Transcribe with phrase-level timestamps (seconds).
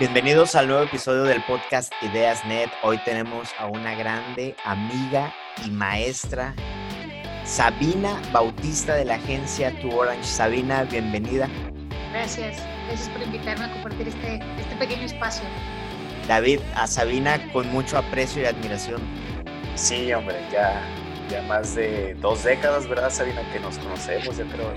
[0.00, 2.70] Bienvenidos al nuevo episodio del podcast Ideas Net.
[2.82, 5.30] Hoy tenemos a una grande amiga
[5.62, 6.54] y maestra,
[7.44, 10.24] Sabina Bautista de la agencia To Orange.
[10.24, 11.50] Sabina, bienvenida.
[12.12, 15.44] Gracias, gracias por invitarme a compartir este, este pequeño espacio.
[16.26, 19.02] David, a Sabina con mucho aprecio y admiración.
[19.74, 20.80] Sí, hombre, ya,
[21.28, 23.42] ya más de dos décadas, ¿verdad, Sabina?
[23.52, 24.72] Que nos conocemos, yo creo.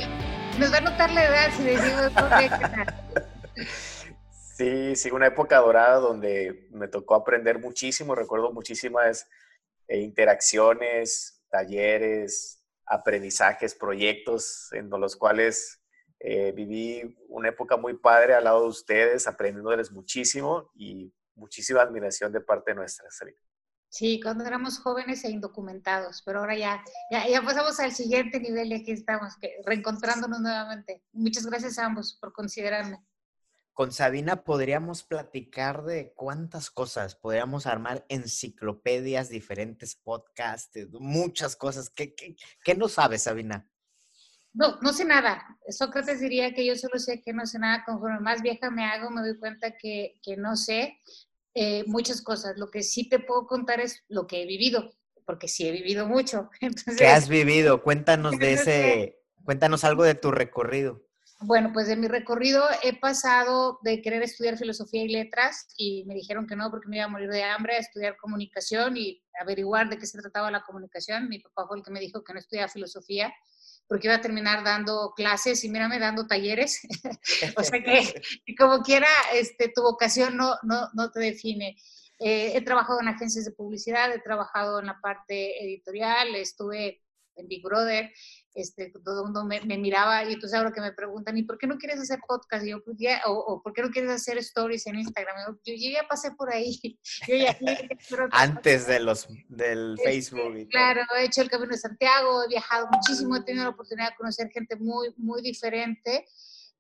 [0.59, 2.94] Nos va a notar la edad si decimos dos décadas.
[4.63, 9.27] Sí, sí, una época dorada donde me tocó aprender muchísimo, recuerdo muchísimas
[9.89, 15.81] eh, interacciones, talleres, aprendizajes, proyectos en los cuales
[16.22, 22.31] eh, viví una época muy padre al lado de ustedes, aprendiéndoles muchísimo y muchísima admiración
[22.31, 23.09] de parte nuestra.
[23.89, 28.72] Sí, cuando éramos jóvenes e indocumentados, pero ahora ya, ya, ya pasamos al siguiente nivel
[28.72, 31.03] y aquí estamos, que, reencontrándonos nuevamente.
[31.11, 33.03] Muchas gracias a ambos por considerarme
[33.73, 41.89] con Sabina podríamos platicar de cuántas cosas, podríamos armar enciclopedias, diferentes podcasts, muchas cosas.
[41.89, 43.67] ¿Qué, qué, no sabes, Sabina?
[44.53, 45.58] No, no sé nada.
[45.67, 47.84] Sócrates diría que yo solo sé que no sé nada.
[47.84, 51.00] Conforme más vieja me hago, me doy cuenta que, que no sé
[51.56, 52.58] eh, muchas cosas.
[52.58, 54.94] Lo que sí te puedo contar es lo que he vivido,
[55.25, 56.52] porque sí he vivido mucho.
[56.97, 57.81] ¿Qué has vivido?
[57.81, 61.02] Cuéntanos de ese, cuéntanos algo de tu recorrido.
[61.45, 66.13] Bueno, pues de mi recorrido he pasado de querer estudiar filosofía y letras y me
[66.13, 69.89] dijeron que no porque me iba a morir de hambre, a estudiar comunicación y averiguar
[69.89, 71.27] de qué se trataba la comunicación.
[71.27, 73.33] Mi papá fue el que me dijo que no estudiaba filosofía
[73.89, 76.80] porque iba a terminar dando clases y mírame dando talleres.
[77.57, 78.22] o sea que,
[78.57, 81.75] como quiera, este, tu vocación no, no, no te define.
[82.19, 87.03] Eh, he trabajado en agencias de publicidad, he trabajado en la parte editorial, estuve
[87.36, 88.12] en Big Brother,
[88.53, 91.67] este, todo el mundo me, miraba y entonces ahora que me preguntan, ¿y por qué
[91.67, 92.66] no quieres hacer podcast?
[92.66, 95.58] Y yo, pues o, o, ¿por qué no quieres hacer stories en Instagram?
[95.66, 96.80] Yo, yo, ya pasé por ahí.
[97.28, 97.58] Yo ya,
[98.31, 100.68] Antes de los, del Facebook.
[100.69, 104.16] claro, he hecho el Camino de Santiago, he viajado muchísimo, he tenido la oportunidad de
[104.16, 106.28] conocer gente muy, muy diferente.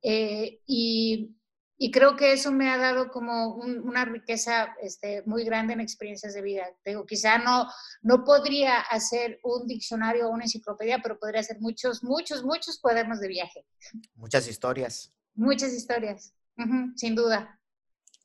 [0.01, 1.35] Eh, y,
[1.83, 6.33] y creo que eso me ha dado como una riqueza este, muy grande en experiencias
[6.33, 6.65] de vida.
[6.85, 7.67] Digo, quizá no,
[8.01, 13.19] no podría hacer un diccionario o una enciclopedia, pero podría hacer muchos, muchos, muchos cuadernos
[13.19, 13.65] de viaje.
[14.15, 15.13] Muchas historias.
[15.33, 16.33] Muchas historias,
[16.95, 17.59] sin duda.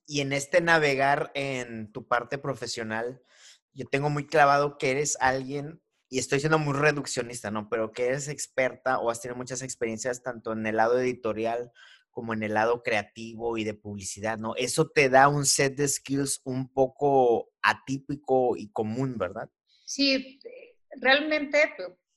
[0.06, 3.20] Y en este navegar en tu parte profesional,
[3.72, 7.68] yo tengo muy clavado que eres alguien, y estoy siendo muy reduccionista, ¿no?
[7.68, 11.72] Pero que eres experta o has tenido muchas experiencias tanto en el lado editorial
[12.18, 14.56] como en el lado creativo y de publicidad, ¿no?
[14.56, 19.48] Eso te da un set de skills un poco atípico y común, ¿verdad?
[19.84, 20.40] Sí,
[21.00, 21.72] realmente,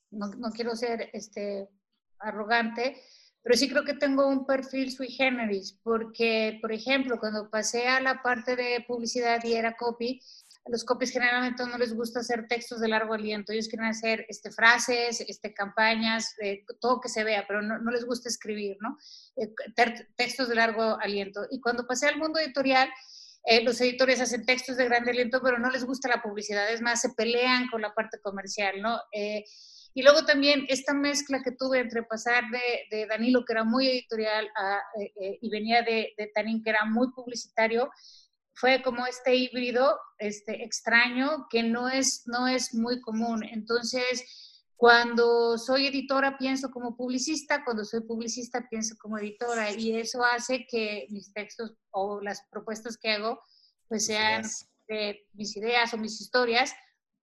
[0.09, 1.69] no, no quiero ser este,
[2.17, 2.99] arrogante,
[3.43, 8.01] pero sí creo que tengo un perfil sui generis, porque, por ejemplo, cuando pasé a
[8.01, 10.19] la parte de publicidad y era copy,
[10.65, 14.25] a los copies generalmente no les gusta hacer textos de largo aliento, ellos quieren hacer
[14.29, 18.77] este, frases, este, campañas, eh, todo que se vea, pero no, no les gusta escribir,
[18.79, 18.97] ¿no?
[19.37, 19.51] Eh,
[20.15, 21.41] textos de largo aliento.
[21.49, 22.89] Y cuando pasé al mundo editorial,
[23.45, 26.81] eh, los editores hacen textos de grande aliento, pero no les gusta la publicidad, es
[26.81, 28.99] más, se pelean con la parte comercial, ¿no?
[29.93, 33.89] y luego también esta mezcla que tuve entre pasar de, de Danilo, que era muy
[33.89, 34.79] editorial, a,
[35.41, 37.89] y venía de, de Tanín, que era muy publicitario,
[38.53, 43.43] fue como este híbrido este, extraño que no es, no es muy común.
[43.43, 50.23] Entonces, cuando soy editora pienso como publicista, cuando soy publicista pienso como editora y eso
[50.23, 53.41] hace que mis textos o las propuestas que hago
[53.87, 54.43] pues sean
[54.87, 56.73] de mis ideas o mis historias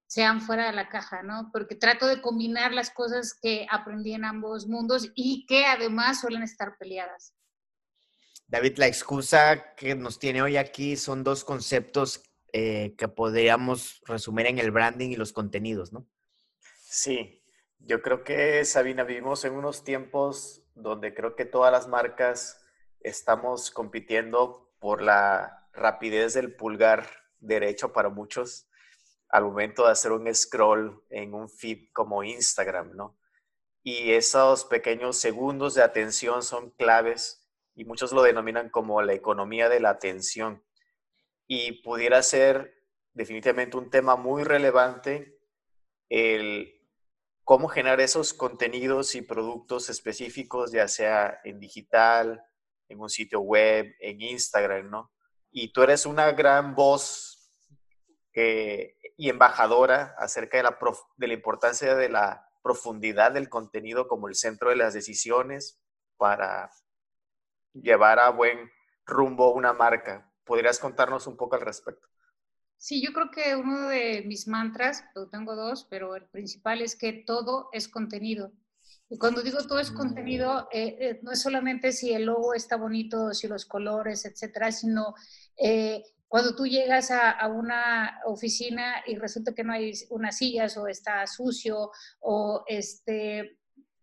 [0.06, 1.50] sean fuera de la caja, ¿no?
[1.53, 6.43] Porque trato de combinar las cosas que aprendí en ambos mundos y que además suelen
[6.43, 7.34] estar peleadas.
[8.49, 12.23] David, la excusa que nos tiene hoy aquí son dos conceptos
[12.55, 16.09] eh, que podríamos resumir en el branding y los contenidos, ¿no?
[16.81, 17.45] Sí,
[17.79, 22.65] yo creo que, Sabina, vivimos en unos tiempos donde creo que todas las marcas
[23.00, 27.06] estamos compitiendo por la rapidez del pulgar
[27.41, 28.71] derecho para muchos
[29.29, 33.19] al momento de hacer un scroll en un feed como Instagram, ¿no?
[33.83, 37.48] Y esos pequeños segundos de atención son claves
[37.79, 40.65] y muchos lo denominan como la economía de la atención.
[41.47, 42.75] Y pudiera ser
[43.13, 45.39] definitivamente un tema muy relevante
[46.09, 46.75] el
[47.45, 52.43] cómo generar esos contenidos y productos específicos, ya sea en digital,
[52.89, 55.13] en un sitio web, en Instagram, ¿no?
[55.53, 57.53] Y tú eres una gran voz
[58.35, 60.79] y embajadora acerca de la,
[61.17, 65.81] de la importancia de la profundidad del contenido como el centro de las decisiones
[66.17, 66.73] para
[67.73, 68.70] llevar a buen
[69.05, 70.29] rumbo una marca.
[70.49, 72.09] ¿podrías contarnos un poco al respecto?
[72.79, 77.12] Sí, yo creo que uno de mis mantras, tengo dos, pero el principal es que
[77.12, 78.50] todo es contenido.
[79.11, 82.76] Y cuando digo todo es contenido, eh, eh, no es solamente si el logo está
[82.76, 85.15] bonito, si los colores, etcétera, sino
[85.56, 90.87] eh, cuando tú llegas a, una oficina y resulta que no hay unas sillas o
[90.87, 93.59] está sucio o este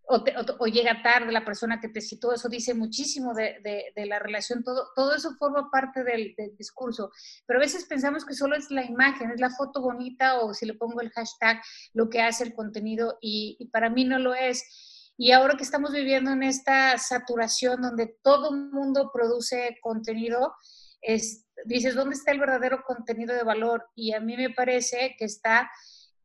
[0.07, 4.89] o, llega tarde la persona que te citó, eso dice muchísimo de, la relación, todo,
[4.95, 7.11] todo eso forma parte del, discurso,
[7.45, 10.65] pero a veces pensamos que solo es la imagen, es la foto bonita o si
[10.65, 11.61] le pongo el hashtag,
[11.93, 15.13] lo que hace el contenido y, para mí no lo es.
[15.17, 20.53] Y ahora que estamos viviendo en esta saturación donde todo mundo produce contenido,
[21.01, 23.87] es, dices, ¿dónde está el verdadero contenido de valor?
[23.95, 25.69] Y a mí me parece que está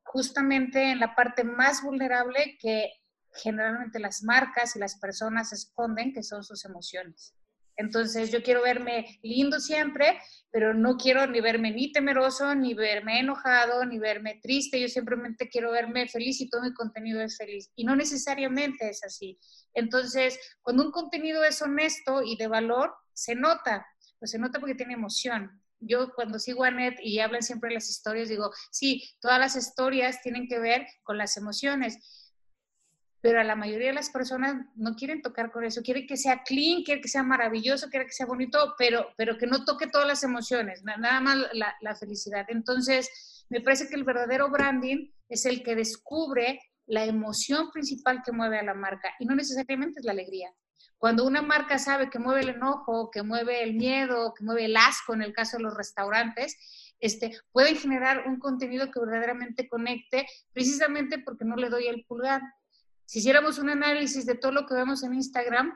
[0.02, 3.00] justamente en la parte más vulnerable que
[3.34, 7.34] generalmente las marcas y las personas esconden, que son sus emociones.
[7.80, 13.20] Entonces yo quiero verme lindo siempre, pero no quiero ni verme ni temeroso, ni verme
[13.20, 14.78] enojado, ni verme triste.
[14.78, 17.70] Yo simplemente quiero verme feliz y todo mi contenido es feliz.
[17.76, 19.38] Y no necesariamente es así.
[19.72, 23.86] Entonces, cuando un contenido es honesto y de valor, se nota,
[24.18, 25.50] pues se nota porque tiene emoción.
[25.78, 30.20] Yo cuando sigo a Net y hablan siempre las historias, digo, sí, todas las historias
[30.20, 31.96] tienen que ver con las emociones
[33.20, 36.43] pero a la mayoría de las personas no quieren tocar con eso, quieren que sea
[36.43, 40.06] clean, quieren que sea maravilloso, quieren que sea bonito, pero, pero que no toque todas
[40.06, 42.46] las emociones, nada más la, la felicidad.
[42.49, 48.32] Entonces, me parece que el verdadero branding es el que descubre la emoción principal que
[48.32, 50.50] mueve a la marca y no necesariamente es la alegría.
[50.99, 54.76] Cuando una marca sabe que mueve el enojo, que mueve el miedo, que mueve el
[54.76, 56.56] asco, en el caso de los restaurantes,
[57.00, 62.43] este, pueden generar un contenido que verdaderamente conecte, precisamente porque no le doy el pulgar.
[63.10, 65.74] Si hiciéramos un análisis de todo lo que vemos en Instagram,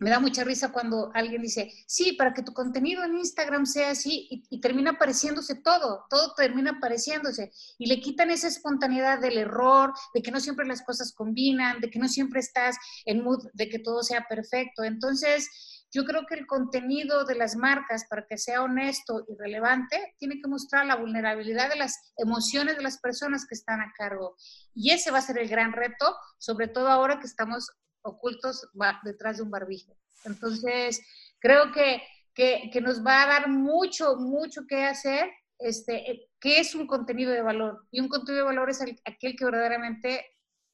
[0.00, 3.92] me da mucha risa cuando alguien dice, sí, para que tu contenido en Instagram sea
[3.92, 9.94] así y, termina apareciéndose todo, todo termina apareciéndose y le quitan esa espontaneidad del error,
[10.12, 12.76] de que no siempre las cosas combinan, de que no siempre estás
[13.06, 14.84] en mood de que todo sea perfecto.
[14.84, 15.48] Entonces,
[15.90, 20.40] yo creo que el contenido de las marcas, para que sea honesto y relevante, tiene
[20.40, 24.36] que mostrar la vulnerabilidad de las emociones de las personas que están a cargo.
[24.74, 27.70] Y ese va a ser el gran reto, sobre todo ahora que estamos
[28.02, 28.68] ocultos
[29.02, 29.96] detrás de un barbijo.
[30.24, 31.00] Entonces,
[31.38, 32.02] creo que,
[32.34, 35.30] que, nos va a dar mucho, mucho que hacer.
[35.58, 37.86] Este, ¿Qué es un contenido de valor?
[37.90, 40.24] Y un contenido de valor es aquel que verdaderamente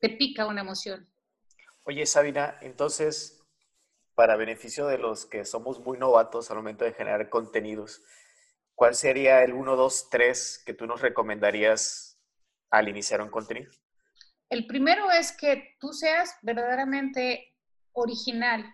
[0.01, 1.09] te pica una emoción.
[1.85, 3.44] Oye, Sabina, entonces,
[4.15, 8.03] para beneficio de los que somos muy novatos al momento de generar contenidos,
[8.75, 12.21] ¿cuál sería el 1, 2, 3 que tú nos recomendarías
[12.71, 13.73] al iniciar un contenido?
[14.49, 17.55] El primero es que tú seas verdaderamente
[17.93, 18.65] original.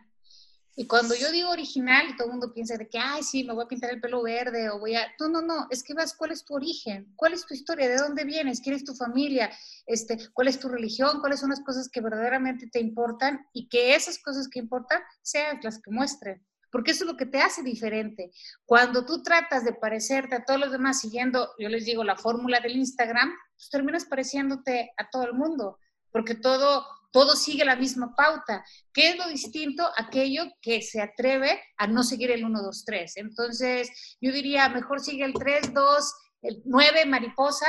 [0.76, 3.64] Y cuando yo digo original, todo el mundo piensa de que, ay, sí, me voy
[3.64, 5.06] a pintar el pelo verde o voy a...
[5.18, 7.12] No, no, no, es que vas, ¿cuál es tu origen?
[7.16, 7.88] ¿Cuál es tu historia?
[7.88, 8.60] ¿De dónde vienes?
[8.60, 9.50] ¿Quién es tu familia?
[9.86, 11.20] Este, ¿Cuál es tu religión?
[11.20, 13.46] ¿Cuáles son las cosas que verdaderamente te importan?
[13.52, 16.44] Y que esas cosas que importan sean las que muestren.
[16.70, 18.30] Porque eso es lo que te hace diferente.
[18.64, 22.60] Cuando tú tratas de parecerte a todos los demás siguiendo, yo les digo, la fórmula
[22.60, 25.78] del Instagram, pues terminas pareciéndote a todo el mundo.
[26.12, 28.64] Porque todo todo sigue la misma pauta.
[28.92, 29.88] ¿Qué es lo distinto?
[29.96, 33.16] Aquello que se atreve a no seguir el 1, 2, 3.
[33.16, 37.66] Entonces, yo diría, mejor sigue el 3, 2, el 9, mariposa,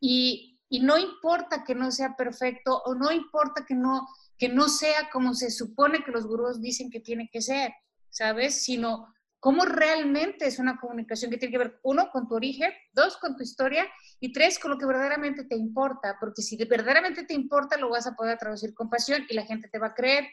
[0.00, 4.06] y, y no importa que no sea perfecto o no importa que no,
[4.38, 7.72] que no sea como se supone que los gurús dicen que tiene que ser,
[8.08, 8.64] ¿sabes?
[8.64, 13.16] Sino cómo realmente es una comunicación que tiene que ver, uno, con tu origen, dos,
[13.16, 13.86] con tu historia
[14.20, 18.06] y tres, con lo que verdaderamente te importa, porque si verdaderamente te importa, lo vas
[18.06, 20.28] a poder traducir con pasión y la gente te va a creer.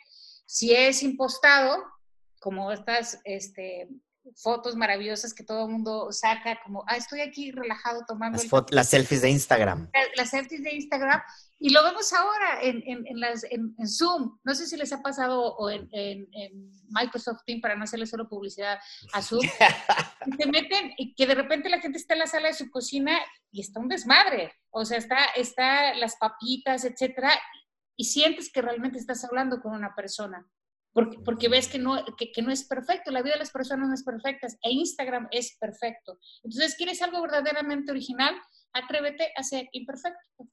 [0.45, 1.83] Si es impostado,
[2.39, 3.89] como estas este,
[4.35, 8.41] fotos maravillosas que todo el mundo saca, como, ah, estoy aquí relajado tomando...
[8.41, 9.89] Las, las selfies de Instagram.
[10.15, 11.21] Las, selfies de Instagram.
[11.59, 14.37] Y lo vemos ahora en, en, las, en, Zoom.
[14.43, 15.87] No sé si les ha pasado o en,
[16.89, 18.79] Microsoft Team, para no hacerle solo publicidad
[19.13, 19.41] a Zoom.
[20.37, 23.17] se meten y que de repente la gente está en la sala de su cocina
[23.51, 24.53] y está un desmadre.
[24.69, 27.31] O sea, está, está las papitas, etcétera,
[27.95, 30.47] y sientes que realmente estás hablando con una persona
[31.25, 34.03] porque, ves que no, que, no es perfecto, la vida de las personas no es
[34.03, 36.17] perfecta, e Instagram es perfecto.
[36.43, 38.35] Entonces, ¿quieres algo verdaderamente original?
[38.73, 40.47] Atrévete a ser imperfecto.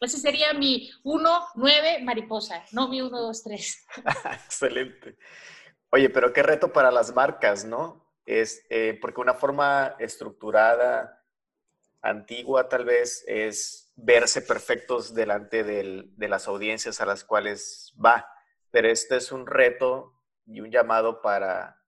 [0.00, 3.86] Ese sería mi 1, 9, mariposa, no mi 1, 2, 3.
[4.44, 5.18] Excelente.
[5.90, 8.06] Oye, pero qué reto para las marcas, ¿no?
[8.26, 11.24] Es, eh, porque una forma estructurada,
[12.00, 18.24] antigua tal vez, es verse perfectos delante de las audiencias a las cuales va
[18.70, 20.12] pero este es un reto
[20.46, 21.82] y un llamado para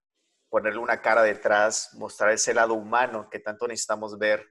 [0.49, 4.49] ponerle una cara detrás, mostrar ese lado humano que tanto necesitamos ver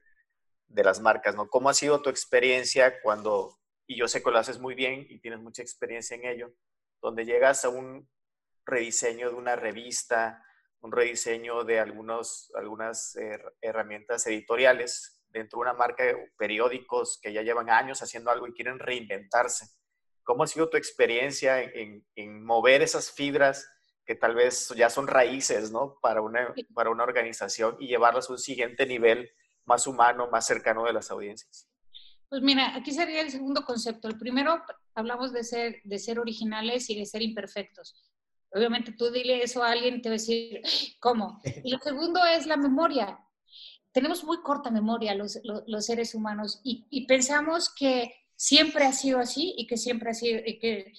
[0.67, 1.47] de las marcas, ¿no?
[1.47, 5.19] ¿Cómo ha sido tu experiencia cuando, y yo sé que lo haces muy bien y
[5.19, 6.53] tienes mucha experiencia en ello,
[7.01, 8.09] donde llegas a un
[8.65, 10.43] rediseño de una revista,
[10.79, 13.15] un rediseño de algunos, algunas
[13.61, 16.03] herramientas editoriales dentro de una marca
[16.37, 19.67] periódicos que ya llevan años haciendo algo y quieren reinventarse?
[20.31, 23.69] ¿Cómo ha sido tu experiencia en, en mover esas fibras
[24.05, 25.97] que tal vez ya son raíces, ¿no?
[26.01, 29.29] Para una, para una organización y llevarlas a un siguiente nivel
[29.65, 31.67] más humano, más cercano de las audiencias.
[32.29, 34.07] Pues mira, aquí sería el segundo concepto.
[34.07, 34.63] El primero,
[34.95, 37.93] hablamos de ser, de ser originales y de ser imperfectos.
[38.53, 40.61] Obviamente tú dile eso a alguien y te va a decir,
[41.01, 41.41] ¿cómo?
[41.43, 43.19] Y lo segundo es la memoria.
[43.91, 49.19] Tenemos muy corta memoria los, los, seres humanos y, y, pensamos que siempre ha sido
[49.19, 50.41] así y que siempre ha sido...
[50.43, 50.93] Y que,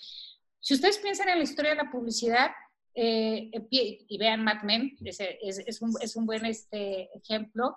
[0.60, 2.52] si ustedes piensan en la historia de la publicidad,
[2.94, 7.76] eh, y vean Mad Men, es, es, un, es un, buen este, ejemplo.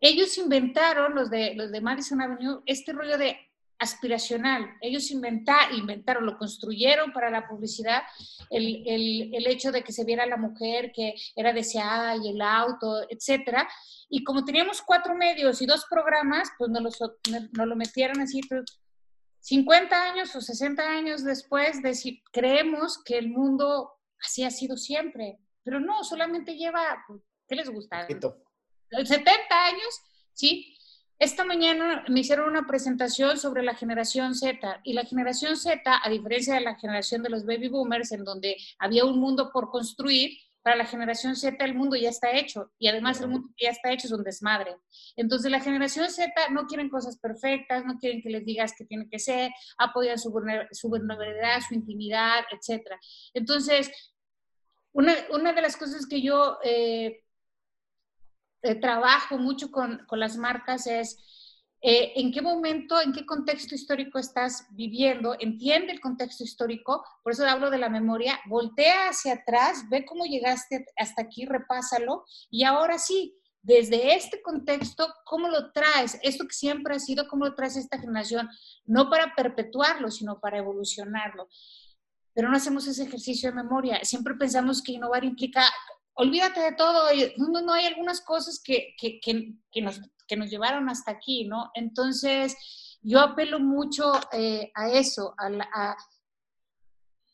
[0.00, 3.36] Ellos inventaron, los de, los de Madison Avenue, este rollo de
[3.78, 4.76] aspiracional.
[4.80, 8.02] Ellos inventa, inventaron, lo construyeron para la publicidad,
[8.50, 12.40] el, el, el, hecho de que se viera la mujer que era deseada y el
[12.40, 13.68] auto, etcétera.
[14.08, 16.98] Y como teníamos cuatro medios y dos programas, pues nos, los,
[17.52, 18.40] nos lo metieron así,
[19.40, 25.38] 50 años o 60 años después, de, creemos que el mundo así ha sido siempre,
[25.62, 27.04] pero no, solamente lleva,
[27.48, 28.06] ¿qué les gusta?
[28.08, 30.00] 70 años,
[30.32, 30.75] ¿sí?
[31.18, 36.10] Esta mañana me hicieron una presentación sobre la generación Z y la generación Z, a
[36.10, 40.38] diferencia de la generación de los baby boomers, en donde había un mundo por construir,
[40.66, 43.92] para la generación Z el mundo ya está hecho y además el mundo ya está
[43.92, 44.76] hecho es un desmadre.
[45.14, 49.08] Entonces la generación Z no quieren cosas perfectas, no quieren que les digas que tiene
[49.08, 52.84] que ser, apoyan su, vulnerabilidad, su intimidad, etc.
[53.32, 53.92] Entonces,
[54.90, 57.22] una, una, de las cosas que yo eh,
[58.62, 61.18] eh, trabajo mucho con, con las marcas es
[61.82, 67.32] eh, en qué momento, en qué contexto histórico estás viviendo, entiende el contexto histórico, por
[67.32, 72.64] eso hablo de la memoria, voltea hacia atrás, ve cómo llegaste hasta aquí, repásalo, y
[72.64, 76.18] ahora sí, desde este contexto, ¿cómo lo traes?
[76.22, 78.48] Esto que siempre ha sido, ¿cómo lo traes esta generación?
[78.84, 81.48] No para perpetuarlo, sino para evolucionarlo.
[82.32, 84.04] Pero no hacemos ese ejercicio de memoria.
[84.04, 85.64] Siempre pensamos que innovar implica,
[86.16, 87.08] olvídate de todo.
[87.36, 91.70] No, no, hay algunas cosas que, que, que, nos que nos llevaron hasta aquí, ¿no?
[91.74, 92.56] Entonces,
[93.02, 95.96] yo apelo mucho eh, a eso, a,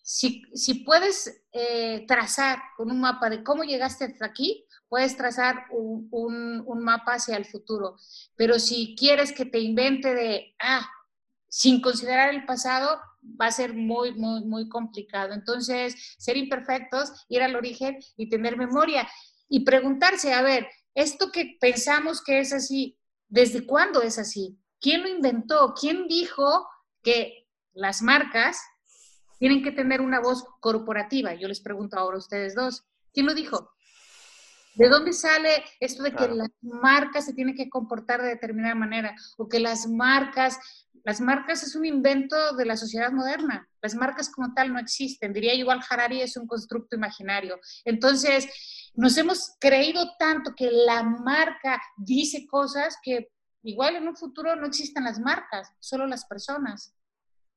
[0.02, 0.42] si,
[0.84, 6.08] puedes eh, trazar con un mapa de cómo llegaste hasta aquí, puedes trazar un,
[6.66, 7.96] un, mapa hacia el futuro.
[8.36, 10.86] Pero si quieres que te invente de, ah,
[11.48, 15.32] sin considerar el pasado, va a ser muy, muy, muy complicado.
[15.32, 19.08] Entonces, ser imperfectos, ir al origen y tener memoria
[19.48, 22.98] y preguntarse, a ver, esto que pensamos que es así,
[23.28, 24.58] ¿desde cuándo es así?
[24.80, 25.74] ¿Quién lo inventó?
[25.78, 26.66] ¿Quién dijo
[27.02, 28.60] que las marcas
[29.38, 31.34] tienen que tener una voz corporativa?
[31.34, 32.84] Yo les pregunto ahora a ustedes dos.
[33.12, 33.70] ¿Quién lo dijo?
[34.74, 39.14] ¿De dónde sale esto de que las marcas se tienen que comportar de determinada manera?
[39.36, 40.58] O que las marcas,
[41.04, 43.68] las marcas es un invento de la sociedad moderna.
[43.80, 45.32] Las marcas como tal no existen.
[45.32, 47.58] Diría igual Harari es un constructo imaginario.
[47.84, 48.48] Entonces,
[48.94, 53.30] nos hemos creído tanto que la marca dice cosas que
[53.62, 56.94] igual en un futuro no existen las marcas, solo las personas,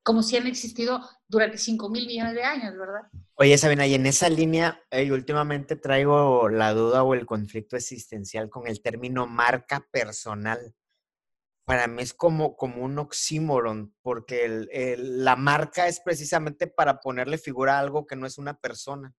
[0.04, 3.02] como si han existido durante 5 mil millones de años, ¿verdad?
[3.36, 4.80] Oye, Sabina, y en esa línea,
[5.12, 10.74] últimamente traigo la duda o el conflicto existencial con el término marca personal.
[11.66, 14.66] Para mí es como, como un oxímoron, porque
[14.98, 19.16] la marca es precisamente para ponerle figura a algo que no es una persona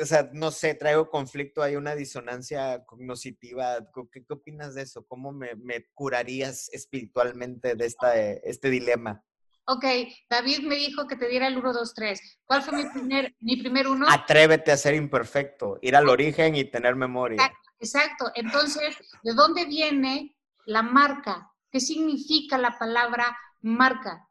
[0.00, 3.78] o sea, no sé, traigo conflicto, hay una disonancia cognitiva.
[4.12, 5.04] ¿Qué, qué opinas de eso?
[5.06, 9.24] ¿Cómo me, me curarías espiritualmente de esta, este dilema?
[9.66, 9.84] Ok,
[10.28, 12.38] David me dijo que te diera el 1, 2, 3.
[12.44, 14.06] ¿Cuál fue mi primer, mi primer uno?
[14.08, 17.36] Atrévete a ser imperfecto, ir al origen y tener memoria.
[17.36, 18.32] Exacto, exacto.
[18.34, 21.52] Entonces, ¿de dónde viene la marca?
[21.70, 24.28] ¿Qué significa la palabra marca?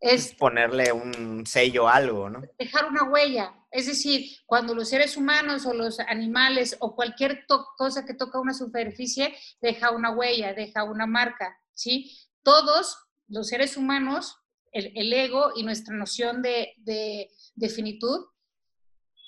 [0.00, 2.42] Es ponerle un sello a algo, ¿no?
[2.58, 3.54] Dejar una huella.
[3.70, 8.52] Es decir, cuando los seres humanos o los animales o cualquier cosa que toca una
[8.52, 12.18] superficie deja una huella, deja una marca, ¿sí?
[12.42, 14.36] Todos los seres humanos,
[14.72, 18.26] el, ego y nuestra noción de, de, finitud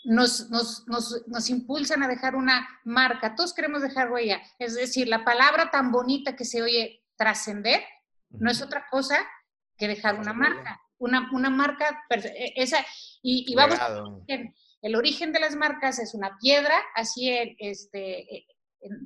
[0.04, 3.34] nos, nos, nos, nos, impulsan a dejar una marca.
[3.34, 4.40] Todos queremos dejar huella.
[4.58, 7.82] Es decir, la palabra tan bonita que se oye trascender
[8.30, 9.16] no es otra cosa
[9.76, 10.80] que dejar una marca.
[10.98, 12.78] una, una marca, e, esa,
[13.22, 13.78] y, y vamos,
[14.82, 18.46] el origen de las marcas es una piedra, así en, este,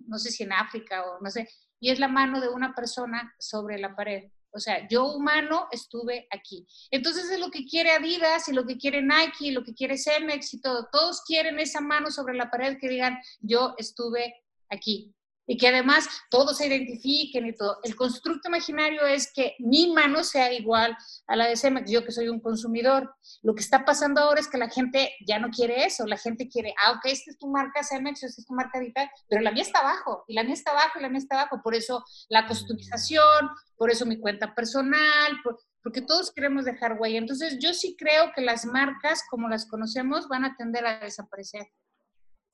[0.07, 1.49] no sé si en África o no sé,
[1.81, 4.31] y es la mano de una persona sobre la pared.
[4.59, 6.67] O sea, yo humano estuve aquí.
[6.91, 9.97] Entonces es lo que quiere Adidas y lo que quiere Nike y lo que quiere
[9.97, 10.89] Cemex y todo.
[10.93, 14.35] Todos quieren esa mano sobre la pared que digan, yo estuve
[14.69, 15.15] aquí
[15.49, 17.79] y que además todos se identifiquen y todo.
[17.83, 22.13] El constructo imaginario es que mi mano sea igual a la de Cemex, yo que
[22.13, 23.15] soy un consumidor.
[23.43, 26.49] Lo que está pasando ahora es que la gente ya no quiere eso, la gente
[26.49, 29.51] quiere, ah, ok, esta es tu marca Cemex, esta es tu marca Vital, pero la
[29.51, 31.63] mía está abajo, y la mía está abajo, y la mía está abajo.
[31.65, 35.33] Por eso la customización, por eso mi cuenta personal,
[35.83, 37.17] porque todos queremos dejar huella.
[37.17, 41.69] Entonces yo sí creo que las marcas, como las conocemos, van a tender a desaparecer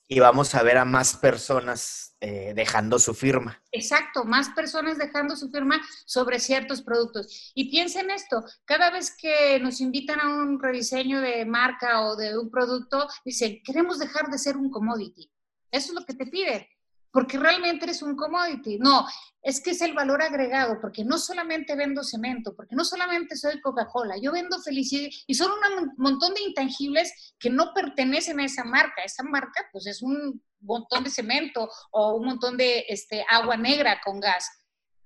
[0.06, 3.62] y vamos a ver a más personas eh, dejando su firma.
[3.72, 7.52] Exacto, más personas dejando su firma sobre ciertos productos.
[7.54, 12.38] Y piensen esto, cada vez que nos invitan a un rediseño de marca o de
[12.38, 15.30] un producto, dicen, queremos dejar de ser un commodity.
[15.70, 16.68] Eso es lo que te pide
[17.14, 18.76] porque realmente eres un commodity.
[18.80, 19.06] No,
[19.40, 23.60] es que es el valor agregado, porque no solamente vendo cemento, porque no solamente soy
[23.60, 28.64] Coca-Cola, yo vendo felicidad y son un montón de intangibles que no pertenecen a esa
[28.64, 29.04] marca.
[29.04, 34.00] Esa marca, pues es un montón de cemento o un montón de este, agua negra
[34.04, 34.50] con gas.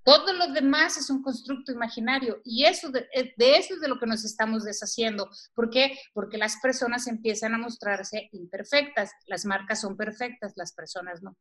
[0.03, 3.89] Todo lo demás es un constructo imaginario y eso de, eh, de, eso es de
[3.89, 5.29] lo que nos estamos deshaciendo.
[5.53, 5.99] ¿Por qué?
[6.15, 9.11] Porque las personas empiezan a mostrarse imperfectas.
[9.27, 11.37] Las marcas son perfectas, las personas no.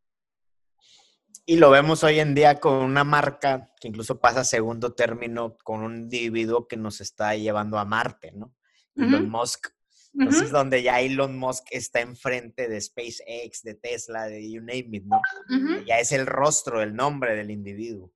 [1.49, 5.57] Y lo vemos hoy en día con una marca que incluso pasa a segundo término
[5.63, 8.53] con un individuo que nos está llevando a Marte, ¿no?
[8.97, 9.69] Elon Musk.
[10.13, 15.05] Entonces, donde ya Elon Musk está enfrente de SpaceX, de Tesla, de you name it,
[15.05, 15.21] ¿no?
[15.85, 18.11] Ya es el rostro, el nombre del individuo.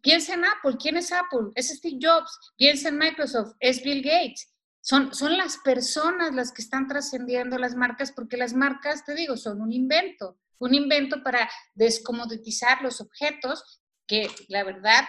[0.00, 0.76] Piensa en Apple.
[0.76, 1.52] ¿Quién es Apple?
[1.54, 2.52] Es Steve Jobs.
[2.56, 3.54] Piensa en Microsoft.
[3.60, 4.52] Es Bill Gates.
[4.80, 9.36] Son, son las personas las que están trascendiendo las marcas porque las marcas, te digo,
[9.36, 15.04] son un invento un invento para descomoditizar los objetos, que la verdad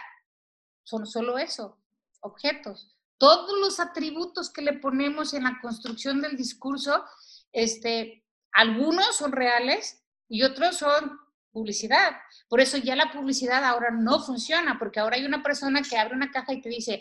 [0.84, 1.78] son solo eso,
[2.22, 2.96] objetos.
[3.20, 7.06] Todos los atributos que le ponemos en la construcción del discurso,
[7.52, 11.20] este, algunos son reales y otros son
[11.52, 12.14] publicidad.
[12.50, 16.16] Por eso ya la publicidad ahora no funciona, porque ahora hay una persona que abre
[16.16, 17.00] una caja y te dice,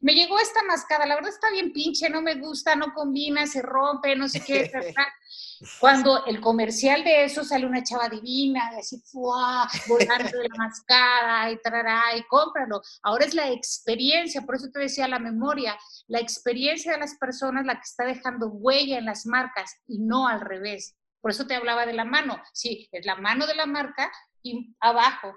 [0.00, 3.62] me llegó esta mascada, la verdad está bien pinche, no me gusta, no combina, se
[3.62, 4.70] rompe, no sé qué,
[5.80, 9.66] Cuando el comercial de eso sale una chava divina, así, ¡fua!
[9.88, 12.82] volando de la mascada y tarará, y cómpralo.
[13.02, 15.78] Ahora es la experiencia, por eso te decía la memoria,
[16.08, 20.28] la experiencia de las personas la que está dejando huella en las marcas y no
[20.28, 20.94] al revés.
[21.20, 22.40] Por eso te hablaba de la mano.
[22.52, 25.34] Sí, es la mano de la marca y abajo.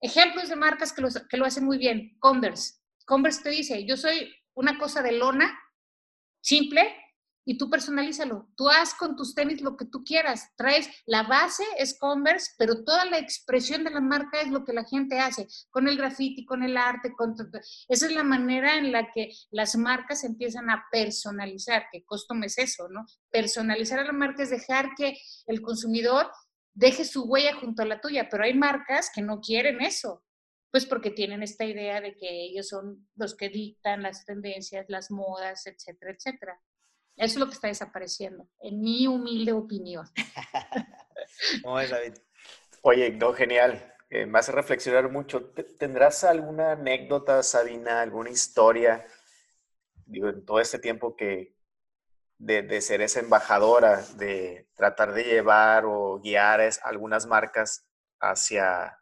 [0.00, 2.16] Ejemplos de marcas que, que lo hacen muy bien.
[2.20, 2.83] Converse.
[3.04, 5.58] Converse te dice, yo soy una cosa de lona,
[6.40, 6.94] simple,
[7.44, 8.48] y tú personalízalo.
[8.56, 10.50] Tú haz con tus tenis lo que tú quieras.
[10.56, 14.72] Traes la base es Converse, pero toda la expresión de la marca es lo que
[14.72, 17.34] la gente hace, con el graffiti, con el arte, con
[17.88, 22.58] esa es la manera en la que las marcas empiezan a personalizar, que costum es
[22.58, 23.04] eso, ¿no?
[23.30, 26.30] Personalizar a la marca es dejar que el consumidor
[26.72, 30.24] deje su huella junto a la tuya, pero hay marcas que no quieren eso.
[30.74, 35.08] Pues porque tienen esta idea de que ellos son los que dictan las tendencias, las
[35.08, 36.60] modas, etcétera, etcétera.
[37.14, 40.04] Eso es lo que está desapareciendo, en mi humilde opinión.
[41.62, 42.14] ¿Cómo es, David?
[42.82, 43.94] Oye, no, genial.
[44.10, 45.52] Eh, me hace reflexionar mucho.
[45.78, 49.06] ¿Tendrás alguna anécdota, Sabina, alguna historia,
[50.06, 51.54] digo, en todo este tiempo que
[52.38, 57.86] de, ser esa embajadora, de tratar de llevar o guiar algunas marcas
[58.18, 58.98] hacia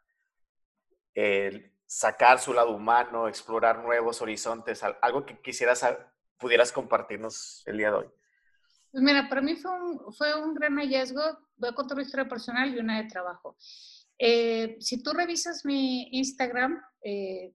[1.13, 5.85] el sacar su lado humano, explorar nuevos horizontes, algo que quisieras
[6.37, 8.07] pudieras compartirnos el día de hoy?
[8.91, 11.21] Pues mira, para mí fue un, fue un gran hallazgo.
[11.55, 13.55] Voy a contar una historia personal y una de trabajo.
[14.19, 17.53] Eh, si tú revisas mi Instagram, eh,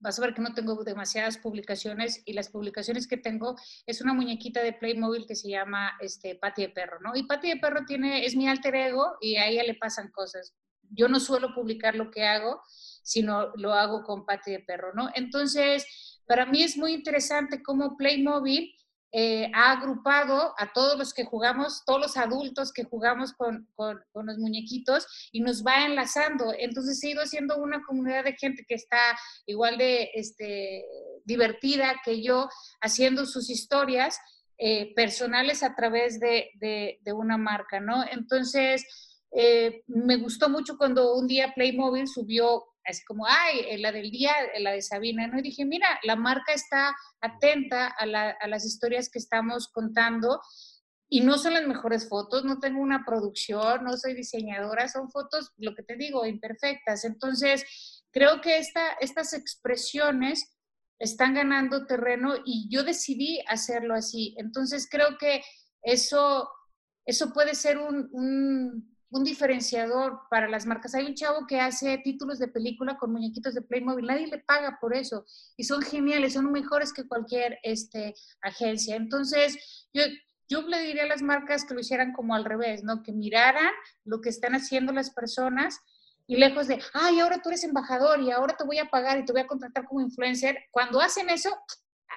[0.00, 3.56] vas a ver que no tengo demasiadas publicaciones y las publicaciones que tengo
[3.86, 7.16] es una muñequita de Playmobil que se llama este, Pati de Perro, ¿no?
[7.16, 10.54] Y Pati de Perro tiene, es mi alter ego y a ella le pasan cosas.
[10.90, 12.62] Yo no suelo publicar lo que hago,
[13.02, 15.08] sino lo hago con Pati de Perro, ¿no?
[15.14, 15.86] Entonces,
[16.26, 18.74] para mí es muy interesante cómo Playmobil
[19.10, 24.04] eh, ha agrupado a todos los que jugamos, todos los adultos que jugamos con, con,
[24.12, 26.52] los muñequitos y nos va enlazando.
[26.58, 28.98] Entonces he ido haciendo una comunidad de gente que está
[29.46, 30.84] igual de este,
[31.24, 32.50] divertida que yo,
[32.82, 34.20] haciendo sus historias
[34.58, 38.04] eh, personales a través de, de, una marca, ¿no?
[38.10, 38.84] Entonces,
[39.32, 44.32] eh, me gustó mucho cuando un día Playmobil subió así como, ay, la del día,
[44.60, 45.38] la de Sabina, ¿no?
[45.38, 50.40] Y dije, mira, la marca está atenta a, las historias que estamos contando
[51.10, 55.52] y no son las mejores fotos, no tengo una producción, no soy diseñadora, son fotos,
[55.56, 57.04] lo que te digo, imperfectas.
[57.04, 60.58] Entonces, creo que esta, estas expresiones
[60.98, 64.34] están ganando terreno y yo decidí hacerlo así.
[64.38, 65.42] Entonces, creo que
[65.82, 66.50] eso,
[67.06, 70.94] eso puede ser un, un diferenciador para las marcas.
[70.94, 74.78] Hay un chavo que hace títulos de película con muñequitos de Playmobil, nadie le paga
[74.80, 75.24] por eso
[75.56, 78.96] y son geniales, son mejores que cualquier este, agencia.
[78.96, 80.02] Entonces, yo,
[80.48, 83.02] yo le diría a las marcas que lo hicieran como al revés, ¿no?
[83.02, 83.72] Que miraran
[84.04, 85.80] lo que están haciendo las personas
[86.26, 89.24] y lejos de, ay, ahora tú eres embajador y ahora te voy a pagar y
[89.24, 90.58] te voy a contratar como influencer.
[90.70, 91.56] Cuando hacen eso,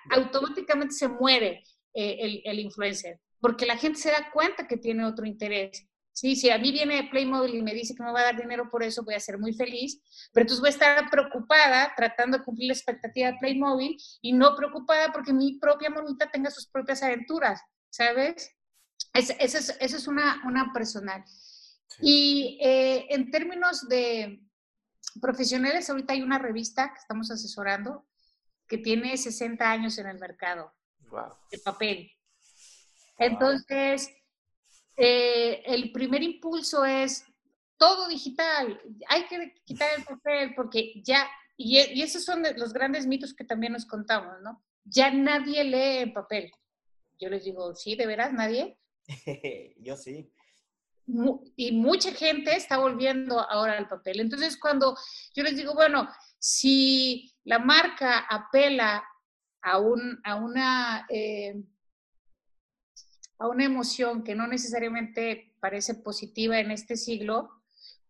[0.10, 5.06] automáticamente se muere eh, el, el, influencer, porque la gente se da cuenta que tiene
[5.06, 5.88] otro interés.
[6.14, 8.70] Sí, si a mí viene Playmobil y me dice que me va a dar dinero
[8.70, 10.02] por eso, voy a ser muy feliz,
[10.34, 14.56] pero entonces voy a estar preocupada tratando de cumplir la expectativa de Playmobil y no
[14.56, 17.62] preocupada porque mi propia monita tenga sus propias aventuras.
[17.92, 18.56] ¿sabes?
[19.14, 21.24] Esa es, es, una, una personal.
[22.02, 24.42] Y eh, en términos de
[25.22, 28.08] profesionales, ahorita hay una revista que estamos asesorando
[28.68, 30.74] que tiene 60 años en el mercado
[31.52, 32.10] de papel.
[33.18, 34.10] Entonces,
[34.98, 37.26] eh, el primer impulso es
[37.78, 38.80] todo digital.
[39.08, 41.28] Hay que quitar el papel porque ya,
[41.58, 44.64] y, y esos son los grandes mitos que también nos contamos, ¿no?
[44.84, 46.52] Ya nadie lee en papel.
[47.20, 48.78] Yo les digo, sí, ¿de veras nadie?
[49.78, 50.32] Yo sí.
[51.56, 54.20] Y mucha gente está volviendo ahora al papel.
[54.20, 54.96] Entonces, cuando
[55.34, 56.08] yo les digo, bueno,
[56.40, 59.04] si la marca apela
[59.62, 61.62] a, un, a, una, eh,
[63.42, 67.50] a una emoción que no necesariamente parece positiva en este siglo,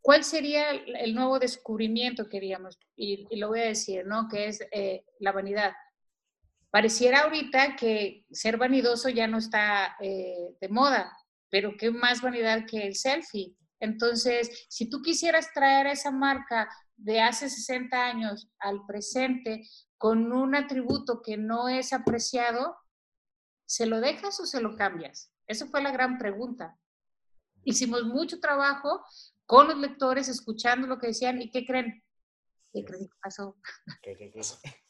[0.02, 2.78] ¿cuál sería el nuevo descubrimiento, queríamos?
[2.98, 4.28] Y, y lo voy a decir, ¿no?
[4.28, 5.72] Que es eh, la vanidad.
[6.70, 11.16] Pareciera ahorita que ser vanidoso ya no está eh, de moda,
[11.50, 13.56] pero qué más vanidad que el selfie.
[13.80, 19.66] Entonces, si tú quisieras traer esa marca de hace 60 años al presente
[19.98, 22.76] con un atributo que no es apreciado,
[23.72, 25.32] ¿se lo dejas o se lo cambias?
[25.48, 26.78] Esa fue la gran pregunta.
[27.64, 29.02] Hicimos mucho trabajo
[29.46, 32.04] con los lectores, escuchando lo que decían y qué creen.
[32.74, 33.56] ¿Qué creen que pasó?
[34.02, 34.42] ¿Qué, qué, qué?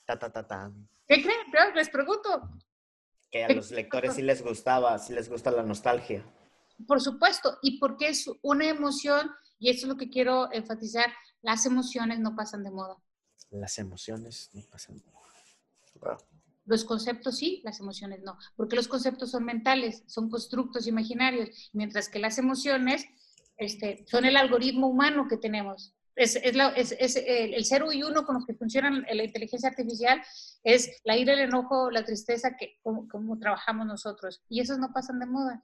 [0.04, 0.72] Ta, ta, ta, ta.
[1.08, 1.76] ¿Qué creen?
[1.76, 2.50] Les pregunto.
[3.30, 6.26] Que a los lectores sí les gustaba, sí les gusta la nostalgia.
[6.88, 11.14] Por supuesto, y porque es una emoción, y eso es lo que quiero enfatizar,
[11.44, 12.98] las emociones no pasan de moda.
[13.52, 16.18] Las emociones no pasan de moda.
[16.66, 22.08] Los conceptos sí, las emociones no, porque los conceptos son mentales, son constructos imaginarios, mientras
[22.08, 23.06] que las emociones
[23.58, 28.46] este, son el algoritmo humano que tenemos es, es, el, cero y uno con los
[28.46, 30.22] que funciona la inteligencia artificial
[30.64, 34.44] es la ira, el enojo, la tristeza, que como, trabajamos nosotros.
[34.50, 35.64] Y esos no pasan de moda.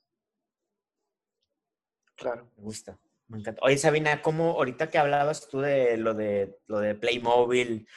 [2.16, 2.98] Claro, me gusta.
[3.28, 3.62] Me encanta.
[3.64, 7.88] Oye, Sabina, ¿cómo ahorita que hablabas tú de lo de lo de Playmobil,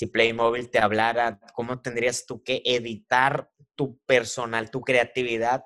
[0.00, 5.62] si Playmobil te hablara, ¿cómo tendrías tú que editar tu personal, tu creatividad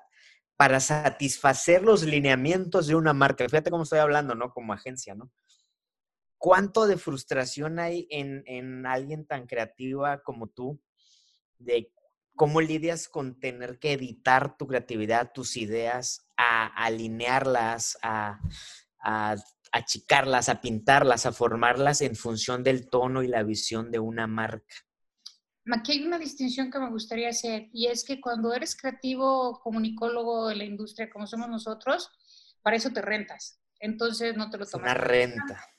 [0.57, 3.47] para satisfacer los lineamientos de una marca?
[3.47, 4.51] Fíjate cómo estoy hablando, ¿no?
[4.51, 5.31] Como agencia, ¿no?
[6.37, 10.81] ¿Cuánto de frustración hay en, alguien tan creativa como tú?
[11.57, 11.93] De
[12.35, 18.41] cómo lidias con tener que editar tu creatividad, tus ideas, a, alinearlas, a,
[19.75, 24.75] achicarlas, a pintarlas, a formarlas en función del tono y la visión de una marca.
[25.71, 30.47] Aquí hay una distinción que me gustaría hacer y es que cuando eres creativo, comunicólogo
[30.47, 32.09] de la industria como somos nosotros,
[32.61, 33.59] para eso te rentas.
[33.79, 34.91] Entonces no te lo tomas.
[34.91, 35.75] Una renta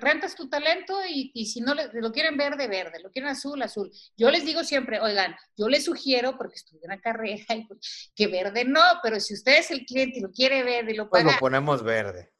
[0.00, 3.90] rentas tu talento y, si no lo quieren verde, verde, lo quieren azul, azul.
[4.16, 7.44] Yo les digo siempre, oigan, yo les sugiero, porque estudié una carrera,
[8.16, 11.08] que verde no, pero si usted es el cliente y lo quiere verde y lo
[11.08, 11.24] paga.
[11.24, 12.31] Pues lo ponemos verde.